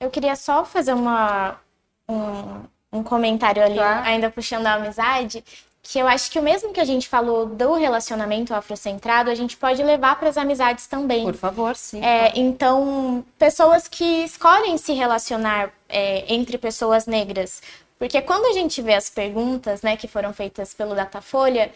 Eu 0.00 0.10
queria 0.10 0.34
só 0.34 0.64
fazer 0.64 0.94
uma, 0.94 1.58
um, 2.08 2.62
um 2.90 3.02
comentário 3.02 3.62
ali, 3.62 3.74
claro. 3.74 4.06
ainda 4.06 4.30
puxando 4.30 4.66
a 4.66 4.74
amizade, 4.74 5.44
que 5.82 5.98
eu 5.98 6.08
acho 6.08 6.30
que 6.30 6.38
o 6.38 6.42
mesmo 6.42 6.72
que 6.72 6.80
a 6.80 6.84
gente 6.84 7.08
falou 7.08 7.44
do 7.44 7.74
relacionamento 7.74 8.54
afrocentrado, 8.54 9.30
a 9.30 9.34
gente 9.34 9.54
pode 9.56 9.82
levar 9.82 10.18
para 10.18 10.30
as 10.30 10.38
amizades 10.38 10.86
também. 10.86 11.24
Por 11.24 11.34
favor, 11.34 11.76
sim. 11.76 12.02
É, 12.02 12.32
então, 12.34 13.22
pessoas 13.38 13.86
que 13.86 14.24
escolhem 14.24 14.78
se 14.78 14.94
relacionar 14.94 15.70
é, 15.90 16.32
entre 16.32 16.56
pessoas 16.56 17.06
negras. 17.06 17.60
Porque 17.98 18.20
quando 18.22 18.46
a 18.46 18.52
gente 18.52 18.80
vê 18.80 18.94
as 18.94 19.10
perguntas 19.10 19.82
né, 19.82 19.94
que 19.96 20.08
foram 20.08 20.32
feitas 20.32 20.72
pelo 20.72 20.94
Datafolha, 20.94 21.70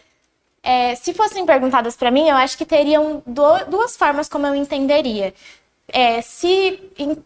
é, 0.63 0.95
se 0.95 1.13
fossem 1.13 1.45
perguntadas 1.45 1.95
para 1.95 2.11
mim, 2.11 2.27
eu 2.27 2.35
acho 2.35 2.57
que 2.57 2.65
teriam 2.65 3.23
duas 3.25 3.97
formas 3.97 4.29
como 4.29 4.45
eu 4.47 4.55
entenderia. 4.55 5.33
É, 5.87 6.21
se, 6.21 6.79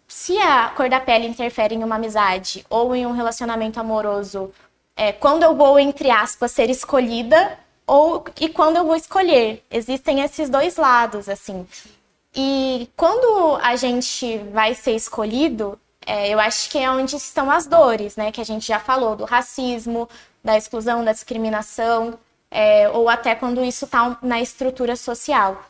se 0.08 0.38
a 0.40 0.70
cor 0.70 0.90
da 0.90 1.00
pele 1.00 1.28
interfere 1.28 1.76
em 1.76 1.84
uma 1.84 1.96
amizade 1.96 2.66
ou 2.70 2.96
em 2.96 3.06
um 3.06 3.12
relacionamento 3.12 3.80
amoroso, 3.80 4.52
é, 4.96 5.12
quando 5.12 5.44
eu 5.44 5.56
vou, 5.56 5.78
entre 5.78 6.10
aspas, 6.10 6.52
ser 6.52 6.70
escolhida, 6.70 7.60
ou 7.86 8.24
e 8.40 8.50
quando 8.50 8.78
eu 8.78 8.86
vou 8.86 8.96
escolher. 8.96 9.64
Existem 9.70 10.22
esses 10.22 10.50
dois 10.50 10.78
lados, 10.78 11.30
assim. 11.30 11.68
E 12.36 12.90
quando 12.98 13.58
a 13.62 13.76
gente 13.76 14.38
vai 14.52 14.74
ser 14.74 14.96
escolhido, 14.96 15.80
é, 16.06 16.30
eu 16.30 16.40
acho 16.40 16.70
que 16.70 16.78
é 16.78 16.90
onde 16.90 17.16
estão 17.16 17.50
as 17.52 17.68
dores, 17.68 18.16
né? 18.16 18.32
Que 18.32 18.42
a 18.42 18.46
gente 18.46 18.68
já 18.68 18.80
falou, 18.80 19.16
do 19.16 19.26
racismo, 19.26 20.10
da 20.44 20.58
exclusão, 20.58 21.04
da 21.04 21.14
discriminação, 21.14 22.18
é, 22.50 22.90
ou 22.90 23.10
até 23.10 23.36
quando 23.36 23.64
isso 23.64 23.86
está 23.86 24.18
na 24.22 24.42
estrutura 24.42 24.96
social. 24.96 25.64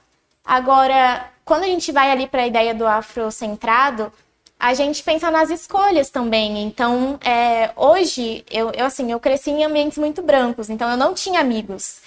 Agora, 0.43 1.29
quando 1.43 1.63
a 1.63 1.67
gente 1.67 1.91
vai 1.91 2.11
ali 2.11 2.27
para 2.27 2.43
a 2.43 2.47
ideia 2.47 2.73
do 2.73 2.85
afrocentrado, 2.85 4.11
a 4.59 4.73
gente 4.73 5.03
pensa 5.03 5.29
nas 5.29 5.49
escolhas 5.49 6.09
também. 6.09 6.63
Então, 6.63 7.19
é, 7.23 7.71
hoje, 7.75 8.43
eu, 8.49 8.71
eu, 8.71 8.85
assim, 8.85 9.11
eu 9.11 9.19
cresci 9.19 9.51
em 9.51 9.63
ambientes 9.63 9.97
muito 9.97 10.21
brancos, 10.21 10.69
então 10.69 10.89
eu 10.89 10.97
não 10.97 11.13
tinha 11.13 11.39
amigos. 11.39 12.01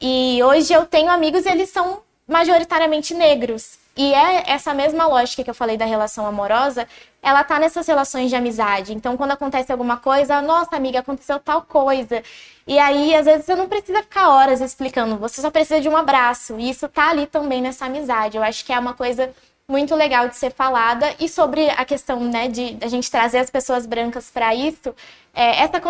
E 0.00 0.42
hoje 0.42 0.72
eu 0.72 0.84
tenho 0.86 1.10
amigos 1.10 1.46
eles 1.46 1.70
são 1.70 2.02
majoritariamente 2.26 3.14
negros. 3.14 3.78
E 3.96 4.14
é 4.14 4.50
essa 4.50 4.72
mesma 4.72 5.06
lógica 5.06 5.44
que 5.44 5.50
eu 5.50 5.54
falei 5.54 5.76
da 5.76 5.84
relação 5.84 6.26
amorosa, 6.26 6.88
ela 7.22 7.44
tá 7.44 7.58
nessas 7.58 7.86
relações 7.86 8.30
de 8.30 8.36
amizade. 8.36 8.94
Então, 8.94 9.16
quando 9.16 9.32
acontece 9.32 9.70
alguma 9.70 9.98
coisa, 9.98 10.40
nossa 10.40 10.74
amiga, 10.74 11.00
aconteceu 11.00 11.38
tal 11.38 11.62
coisa. 11.62 12.22
E 12.66 12.78
aí, 12.78 13.14
às 13.14 13.26
vezes, 13.26 13.44
você 13.44 13.54
não 13.54 13.68
precisa 13.68 14.02
ficar 14.02 14.30
horas 14.30 14.60
explicando, 14.60 15.18
você 15.18 15.40
só 15.42 15.50
precisa 15.50 15.80
de 15.80 15.88
um 15.88 15.96
abraço. 15.96 16.58
E 16.58 16.70
isso 16.70 16.88
tá 16.88 17.10
ali 17.10 17.26
também 17.26 17.60
nessa 17.60 17.86
amizade. 17.86 18.36
Eu 18.36 18.42
acho 18.42 18.64
que 18.64 18.72
é 18.72 18.78
uma 18.78 18.94
coisa 18.94 19.30
muito 19.68 19.94
legal 19.94 20.28
de 20.28 20.36
ser 20.36 20.52
falada. 20.52 21.14
E 21.20 21.28
sobre 21.28 21.68
a 21.70 21.84
questão 21.84 22.20
né, 22.20 22.48
de 22.48 22.76
a 22.80 22.88
gente 22.88 23.10
trazer 23.10 23.38
as 23.38 23.50
pessoas 23.50 23.86
brancas 23.86 24.30
para 24.30 24.54
isso, 24.54 24.94
é, 25.34 25.62
essa 25.62 25.80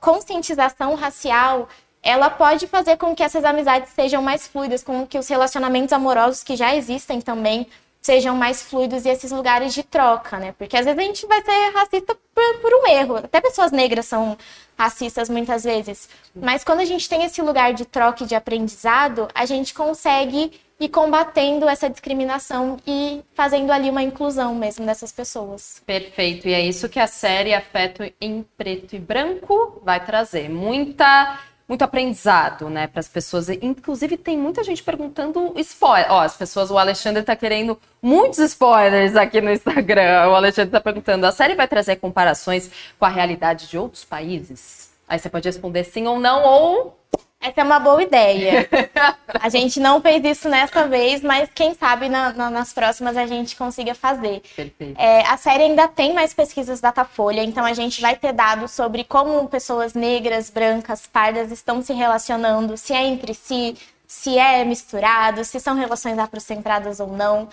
conscientização 0.00 0.94
racial 0.94 1.68
ela 2.02 2.30
pode 2.30 2.66
fazer 2.66 2.96
com 2.96 3.14
que 3.14 3.22
essas 3.22 3.44
amizades 3.44 3.92
sejam 3.92 4.22
mais 4.22 4.46
fluidas, 4.46 4.82
com 4.82 5.06
que 5.06 5.18
os 5.18 5.28
relacionamentos 5.28 5.92
amorosos 5.92 6.42
que 6.42 6.56
já 6.56 6.74
existem 6.74 7.20
também 7.20 7.66
sejam 8.00 8.36
mais 8.36 8.62
fluidos 8.62 9.04
e 9.04 9.08
esses 9.08 9.30
lugares 9.30 9.74
de 9.74 9.82
troca, 9.82 10.38
né? 10.38 10.54
Porque 10.56 10.76
às 10.76 10.84
vezes 10.84 10.98
a 10.98 11.02
gente 11.02 11.26
vai 11.26 11.42
ser 11.42 11.70
racista 11.74 12.16
por, 12.34 12.58
por, 12.60 12.72
um 12.72 12.86
erro. 12.86 13.16
Até 13.16 13.40
pessoas 13.40 13.72
negras 13.72 14.06
são 14.06 14.38
racistas 14.78 15.28
muitas 15.28 15.64
vezes. 15.64 16.08
Mas 16.34 16.64
quando 16.64 16.80
a 16.80 16.84
gente 16.84 17.08
tem 17.08 17.24
esse 17.24 17.42
lugar 17.42 17.74
de 17.74 17.84
troca 17.84 18.22
e 18.22 18.26
de 18.26 18.34
aprendizado, 18.34 19.28
a 19.34 19.44
gente 19.44 19.74
consegue 19.74 20.52
ir 20.80 20.88
combatendo 20.88 21.68
essa 21.68 21.90
discriminação 21.90 22.78
e 22.86 23.20
fazendo 23.34 23.72
ali 23.72 23.90
uma 23.90 24.02
inclusão 24.02 24.54
mesmo 24.54 24.86
dessas 24.86 25.10
pessoas. 25.10 25.82
Perfeito. 25.84 26.46
E 26.46 26.54
é 26.54 26.60
isso 26.60 26.88
que 26.88 27.00
a 27.00 27.08
série 27.08 27.52
Afeto 27.52 28.02
em 28.20 28.46
Preto 28.56 28.94
e 28.94 28.98
Branco 28.98 29.82
vai 29.84 30.04
trazer. 30.04 30.48
Muita 30.48 31.40
muito 31.68 31.82
aprendizado, 31.82 32.70
né, 32.70 32.86
para 32.86 33.00
as 33.00 33.08
pessoas. 33.08 33.50
Inclusive, 33.50 34.16
tem 34.16 34.38
muita 34.38 34.64
gente 34.64 34.82
perguntando 34.82 35.52
spoiler. 35.56 36.10
Ó, 36.10 36.20
as 36.20 36.34
pessoas, 36.34 36.70
o 36.70 36.78
Alexandre 36.78 37.20
está 37.20 37.36
querendo 37.36 37.78
muitos 38.00 38.38
spoilers 38.38 39.14
aqui 39.14 39.40
no 39.40 39.52
Instagram. 39.52 40.28
O 40.30 40.34
Alexandre 40.34 40.70
está 40.70 40.80
perguntando: 40.80 41.26
a 41.26 41.32
série 41.32 41.54
vai 41.54 41.68
trazer 41.68 41.96
comparações 41.96 42.70
com 42.98 43.04
a 43.04 43.08
realidade 43.10 43.68
de 43.68 43.76
outros 43.76 44.04
países? 44.04 44.90
Aí 45.06 45.18
você 45.18 45.28
pode 45.28 45.48
responder 45.48 45.84
sim 45.84 46.06
ou 46.06 46.18
não, 46.18 46.42
ou 46.42 46.98
essa 47.40 47.60
é 47.60 47.64
uma 47.64 47.78
boa 47.78 48.02
ideia. 48.02 48.68
A 49.40 49.48
gente 49.48 49.78
não 49.78 50.00
fez 50.00 50.24
isso 50.24 50.48
nessa 50.48 50.86
vez, 50.88 51.22
mas 51.22 51.48
quem 51.54 51.72
sabe 51.74 52.08
na, 52.08 52.32
na, 52.32 52.50
nas 52.50 52.72
próximas 52.72 53.16
a 53.16 53.26
gente 53.26 53.54
consiga 53.54 53.94
fazer. 53.94 54.42
Perfeito. 54.56 54.98
É, 54.98 55.24
a 55.26 55.36
série 55.36 55.64
ainda 55.64 55.86
tem 55.86 56.12
mais 56.12 56.34
pesquisas 56.34 56.80
Datafolha, 56.80 57.42
então 57.42 57.64
a 57.64 57.72
gente 57.72 58.00
vai 58.00 58.16
ter 58.16 58.32
dados 58.32 58.72
sobre 58.72 59.04
como 59.04 59.46
pessoas 59.48 59.94
negras, 59.94 60.50
brancas, 60.50 61.06
pardas 61.06 61.52
estão 61.52 61.80
se 61.80 61.92
relacionando, 61.92 62.76
se 62.76 62.92
é 62.92 63.04
entre 63.04 63.34
si, 63.34 63.76
se 64.06 64.38
é 64.38 64.64
misturado, 64.64 65.44
se 65.44 65.60
são 65.60 65.76
relações 65.76 66.18
afrocentradas 66.18 66.98
ou 66.98 67.08
não. 67.08 67.48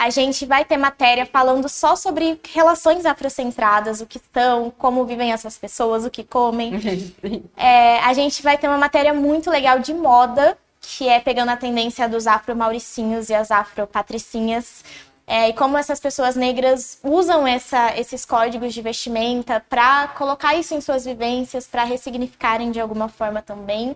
A 0.00 0.08
gente 0.08 0.46
vai 0.46 0.64
ter 0.64 0.78
matéria 0.78 1.26
falando 1.26 1.68
só 1.68 1.94
sobre 1.94 2.40
relações 2.54 3.04
afrocentradas, 3.04 4.00
o 4.00 4.06
que 4.06 4.18
são, 4.32 4.72
como 4.78 5.04
vivem 5.04 5.30
essas 5.30 5.58
pessoas, 5.58 6.06
o 6.06 6.10
que 6.10 6.24
comem. 6.24 6.72
é, 7.54 7.98
a 7.98 8.14
gente 8.14 8.42
vai 8.42 8.56
ter 8.56 8.66
uma 8.66 8.78
matéria 8.78 9.12
muito 9.12 9.50
legal 9.50 9.78
de 9.78 9.92
moda, 9.92 10.56
que 10.80 11.06
é 11.06 11.20
pegando 11.20 11.50
a 11.50 11.56
tendência 11.56 12.08
dos 12.08 12.26
afro-mauricinhos 12.26 13.28
e 13.28 13.34
as 13.34 13.50
afro-patricinhas. 13.50 14.82
É, 15.26 15.50
e 15.50 15.52
como 15.52 15.76
essas 15.76 16.00
pessoas 16.00 16.34
negras 16.34 16.98
usam 17.04 17.46
essa, 17.46 17.94
esses 17.94 18.24
códigos 18.24 18.72
de 18.72 18.80
vestimenta 18.80 19.62
para 19.68 20.08
colocar 20.08 20.54
isso 20.54 20.74
em 20.74 20.80
suas 20.80 21.04
vivências, 21.04 21.66
para 21.66 21.84
ressignificarem 21.84 22.70
de 22.70 22.80
alguma 22.80 23.10
forma 23.10 23.42
também. 23.42 23.94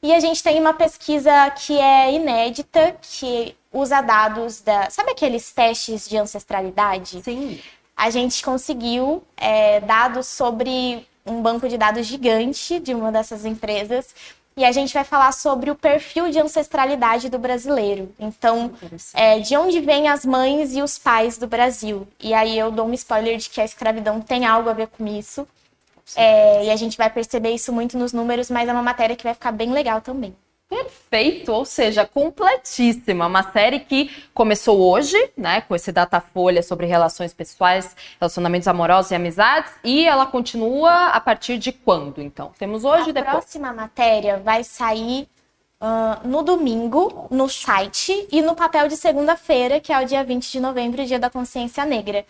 E 0.00 0.14
a 0.14 0.20
gente 0.20 0.40
tem 0.40 0.60
uma 0.60 0.72
pesquisa 0.72 1.50
que 1.50 1.76
é 1.80 2.14
inédita, 2.14 2.96
que 3.02 3.56
usa 3.72 4.00
dados 4.00 4.60
da. 4.60 4.90
Sabe 4.90 5.12
aqueles 5.12 5.52
testes 5.52 6.08
de 6.08 6.16
ancestralidade? 6.16 7.22
Sim. 7.22 7.60
A 7.96 8.10
gente 8.10 8.42
conseguiu 8.42 9.22
é, 9.36 9.80
dados 9.80 10.26
sobre 10.26 11.06
um 11.24 11.40
banco 11.40 11.68
de 11.68 11.78
dados 11.78 12.06
gigante 12.06 12.80
de 12.80 12.94
uma 12.94 13.12
dessas 13.12 13.44
empresas. 13.44 14.14
E 14.54 14.64
a 14.66 14.72
gente 14.72 14.92
vai 14.92 15.02
falar 15.02 15.32
sobre 15.32 15.70
o 15.70 15.74
perfil 15.74 16.30
de 16.30 16.38
ancestralidade 16.38 17.30
do 17.30 17.38
brasileiro. 17.38 18.14
Então, 18.18 18.72
é, 19.14 19.38
de 19.38 19.56
onde 19.56 19.80
vêm 19.80 20.08
as 20.08 20.26
mães 20.26 20.74
e 20.74 20.82
os 20.82 20.98
pais 20.98 21.38
do 21.38 21.46
Brasil. 21.46 22.06
E 22.20 22.34
aí 22.34 22.58
eu 22.58 22.70
dou 22.70 22.86
um 22.86 22.92
spoiler 22.92 23.38
de 23.38 23.48
que 23.48 23.62
a 23.62 23.64
escravidão 23.64 24.20
tem 24.20 24.44
algo 24.44 24.68
a 24.68 24.74
ver 24.74 24.88
com 24.88 25.06
isso. 25.06 25.48
É, 26.14 26.66
e 26.66 26.70
a 26.70 26.76
gente 26.76 26.98
vai 26.98 27.08
perceber 27.08 27.52
isso 27.52 27.72
muito 27.72 27.96
nos 27.96 28.12
números, 28.12 28.50
mas 28.50 28.68
é 28.68 28.72
uma 28.72 28.82
matéria 28.82 29.16
que 29.16 29.24
vai 29.24 29.32
ficar 29.32 29.52
bem 29.52 29.72
legal 29.72 30.02
também. 30.02 30.36
Perfeito, 30.72 31.52
ou 31.52 31.66
seja, 31.66 32.06
completíssima. 32.06 33.26
Uma 33.26 33.42
série 33.52 33.80
que 33.80 34.10
começou 34.32 34.80
hoje, 34.80 35.16
né, 35.36 35.60
com 35.60 35.76
esse 35.76 35.92
Datafolha 35.92 36.62
sobre 36.62 36.86
relações 36.86 37.34
pessoais, 37.34 37.94
relacionamentos 38.18 38.66
amorosos 38.66 39.10
e 39.10 39.14
amizades, 39.14 39.70
e 39.84 40.06
ela 40.06 40.24
continua 40.24 41.08
a 41.08 41.20
partir 41.20 41.58
de 41.58 41.72
quando, 41.72 42.22
então? 42.22 42.52
Temos 42.58 42.84
hoje 42.84 43.10
e 43.10 43.12
depois? 43.12 43.36
A 43.36 43.38
próxima 43.38 43.70
matéria 43.70 44.38
vai 44.38 44.64
sair 44.64 45.28
uh, 45.78 46.26
no 46.26 46.42
domingo, 46.42 47.26
no 47.30 47.50
site, 47.50 48.26
e 48.32 48.40
no 48.40 48.54
papel 48.54 48.88
de 48.88 48.96
segunda-feira, 48.96 49.78
que 49.78 49.92
é 49.92 50.02
o 50.02 50.06
dia 50.06 50.24
20 50.24 50.50
de 50.50 50.58
novembro, 50.58 51.04
dia 51.04 51.18
da 51.18 51.28
consciência 51.28 51.84
negra. 51.84 52.24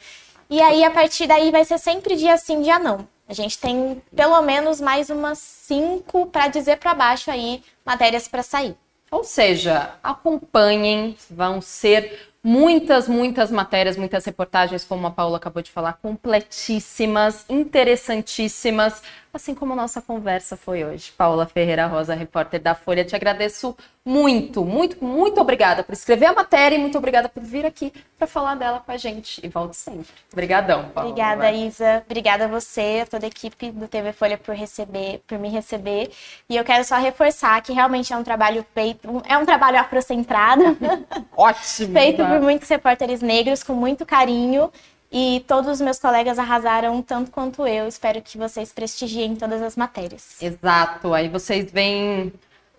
E 0.51 0.61
aí, 0.61 0.83
a 0.83 0.91
partir 0.91 1.29
daí, 1.29 1.53
vai 1.53 1.65
ser 1.65 1.79
sempre 1.79 2.17
dia 2.17 2.37
sim, 2.37 2.61
dia 2.61 2.81
não. 2.81 3.07
A 3.29 3.35
gente 3.35 3.59
tem 3.59 4.03
pelo 4.15 4.41
menos 4.43 4.81
mais 4.81 5.11
umas 5.11 5.39
cinco 5.39 6.27
para 6.27 6.49
dizer 6.49 6.79
para 6.79 6.95
baixo 6.95 7.31
aí 7.31 7.63
matérias 7.85 8.29
para 8.29 8.43
sair. 8.43 8.77
Ou 9.11 9.25
seja, 9.25 9.95
acompanhem, 10.03 11.17
vão 11.31 11.61
ser 11.61 12.33
muitas, 12.43 13.07
muitas 13.07 13.51
matérias, 13.51 13.97
muitas 13.97 14.25
reportagens, 14.25 14.85
como 14.85 15.07
a 15.07 15.11
Paula 15.11 15.37
acabou 15.37 15.63
de 15.63 15.71
falar, 15.71 15.95
completíssimas, 15.95 17.45
interessantíssimas, 17.49 19.03
assim 19.33 19.55
como 19.55 19.73
a 19.73 19.77
nossa 19.77 20.03
conversa 20.03 20.57
foi 20.57 20.85
hoje. 20.85 21.11
Paula 21.17 21.47
Ferreira 21.47 21.87
Rosa, 21.87 22.15
repórter 22.15 22.61
da 22.61 22.75
Folha, 22.75 23.05
te 23.05 23.17
agradeço 23.17 23.75
muito, 24.05 24.65
muito, 24.65 25.03
muito 25.03 25.41
obrigada 25.41 25.85
por 25.85 25.93
escrever 25.93 26.27
a 26.27 26.33
matéria 26.33 26.77
e 26.77 26.79
muito 26.79 26.99
obrigada 26.99 27.29
por 27.29 27.43
vir 27.43 27.65
aqui 27.65 27.93
para 28.19 28.27
falar 28.27 28.57
dela 28.57 28.83
com 28.85 28.91
a 28.91 28.97
gente. 28.97 29.41
E 29.45 29.49
volte 29.49 29.77
sempre. 29.77 30.09
Obrigadão, 30.33 30.89
Paula. 30.91 31.09
Obrigada, 31.09 31.43
vai. 31.43 31.67
Isa. 31.67 32.03
Obrigada 32.05 32.45
a 32.45 32.49
você, 32.49 33.01
a 33.03 33.07
toda 33.07 33.25
a 33.25 33.29
equipe 33.29 33.71
do 33.71 33.87
TV 33.87 34.13
Folha 34.13 34.37
por 34.37 34.55
receber, 34.55 35.23
por 35.27 35.39
me 35.39 35.49
receber. 35.49 36.11
E 36.49 36.57
eu 36.57 36.65
quero 36.65 36.85
só 36.85 36.97
reforçar 36.97 37.63
que 37.63 37.73
realmente 37.73 38.13
é 38.13 38.17
um 38.17 38.25
trabalho 38.25 38.67
feito, 38.75 39.23
é 39.27 39.39
um 39.39 39.47
trabalho 39.47 39.79
afrocentrado. 39.79 40.77
Ótimo. 41.35 41.93
feito 41.93 42.27
por 42.27 42.41
muitos 42.41 42.69
repórteres 42.69 43.23
negros 43.23 43.63
com 43.63 43.73
muito 43.73 44.05
carinho. 44.05 44.71
E 45.13 45.45
todos 45.47 45.71
os 45.71 45.81
meus 45.81 45.99
colegas 45.99 46.39
arrasaram 46.39 47.03
tanto 47.03 47.31
quanto 47.31 47.67
eu. 47.67 47.87
Espero 47.87 48.23
que 48.23 48.39
vocês 48.39 48.73
prestigiem 48.73 49.37
todas 49.37 49.61
as 49.61 49.77
matérias. 49.77 50.41
Exato. 50.41 51.13
Aí 51.13 51.29
vocês 51.29 51.71
vêm 51.71 52.33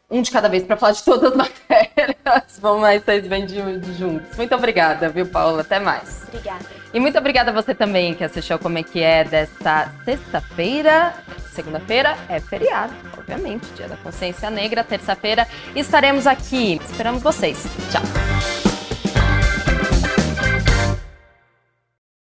um 0.09 0.21
de 0.21 0.31
cada 0.31 0.49
vez 0.49 0.63
para 0.63 0.75
falar 0.75 0.93
de 0.93 1.03
todas 1.03 1.31
as 1.31 1.37
matérias. 1.37 2.59
Vamos 2.59 2.81
lá, 2.81 2.97
vocês 2.97 3.27
vêm 3.27 3.47
juntos. 3.47 4.35
Muito 4.35 4.55
obrigada, 4.55 5.09
viu, 5.09 5.27
Paula? 5.27 5.61
Até 5.61 5.79
mais. 5.79 6.23
Obrigada. 6.27 6.65
E 6.91 6.99
muito 6.99 7.17
obrigada 7.17 7.51
a 7.51 7.53
você 7.53 7.73
também 7.73 8.13
que 8.13 8.23
assistiu 8.23 8.57
Como 8.57 8.77
é 8.77 8.83
que 8.83 9.01
é 9.01 9.23
desta 9.23 9.91
sexta-feira. 10.03 11.13
Segunda-feira 11.51 12.17
é 12.29 12.39
feriado, 12.39 12.93
obviamente, 13.15 13.65
Dia 13.75 13.87
da 13.87 13.97
Consciência 13.97 14.49
Negra. 14.49 14.83
Terça-feira 14.83 15.47
estaremos 15.75 16.25
aqui. 16.25 16.79
Esperamos 16.83 17.21
vocês. 17.21 17.63
Tchau. 17.91 18.52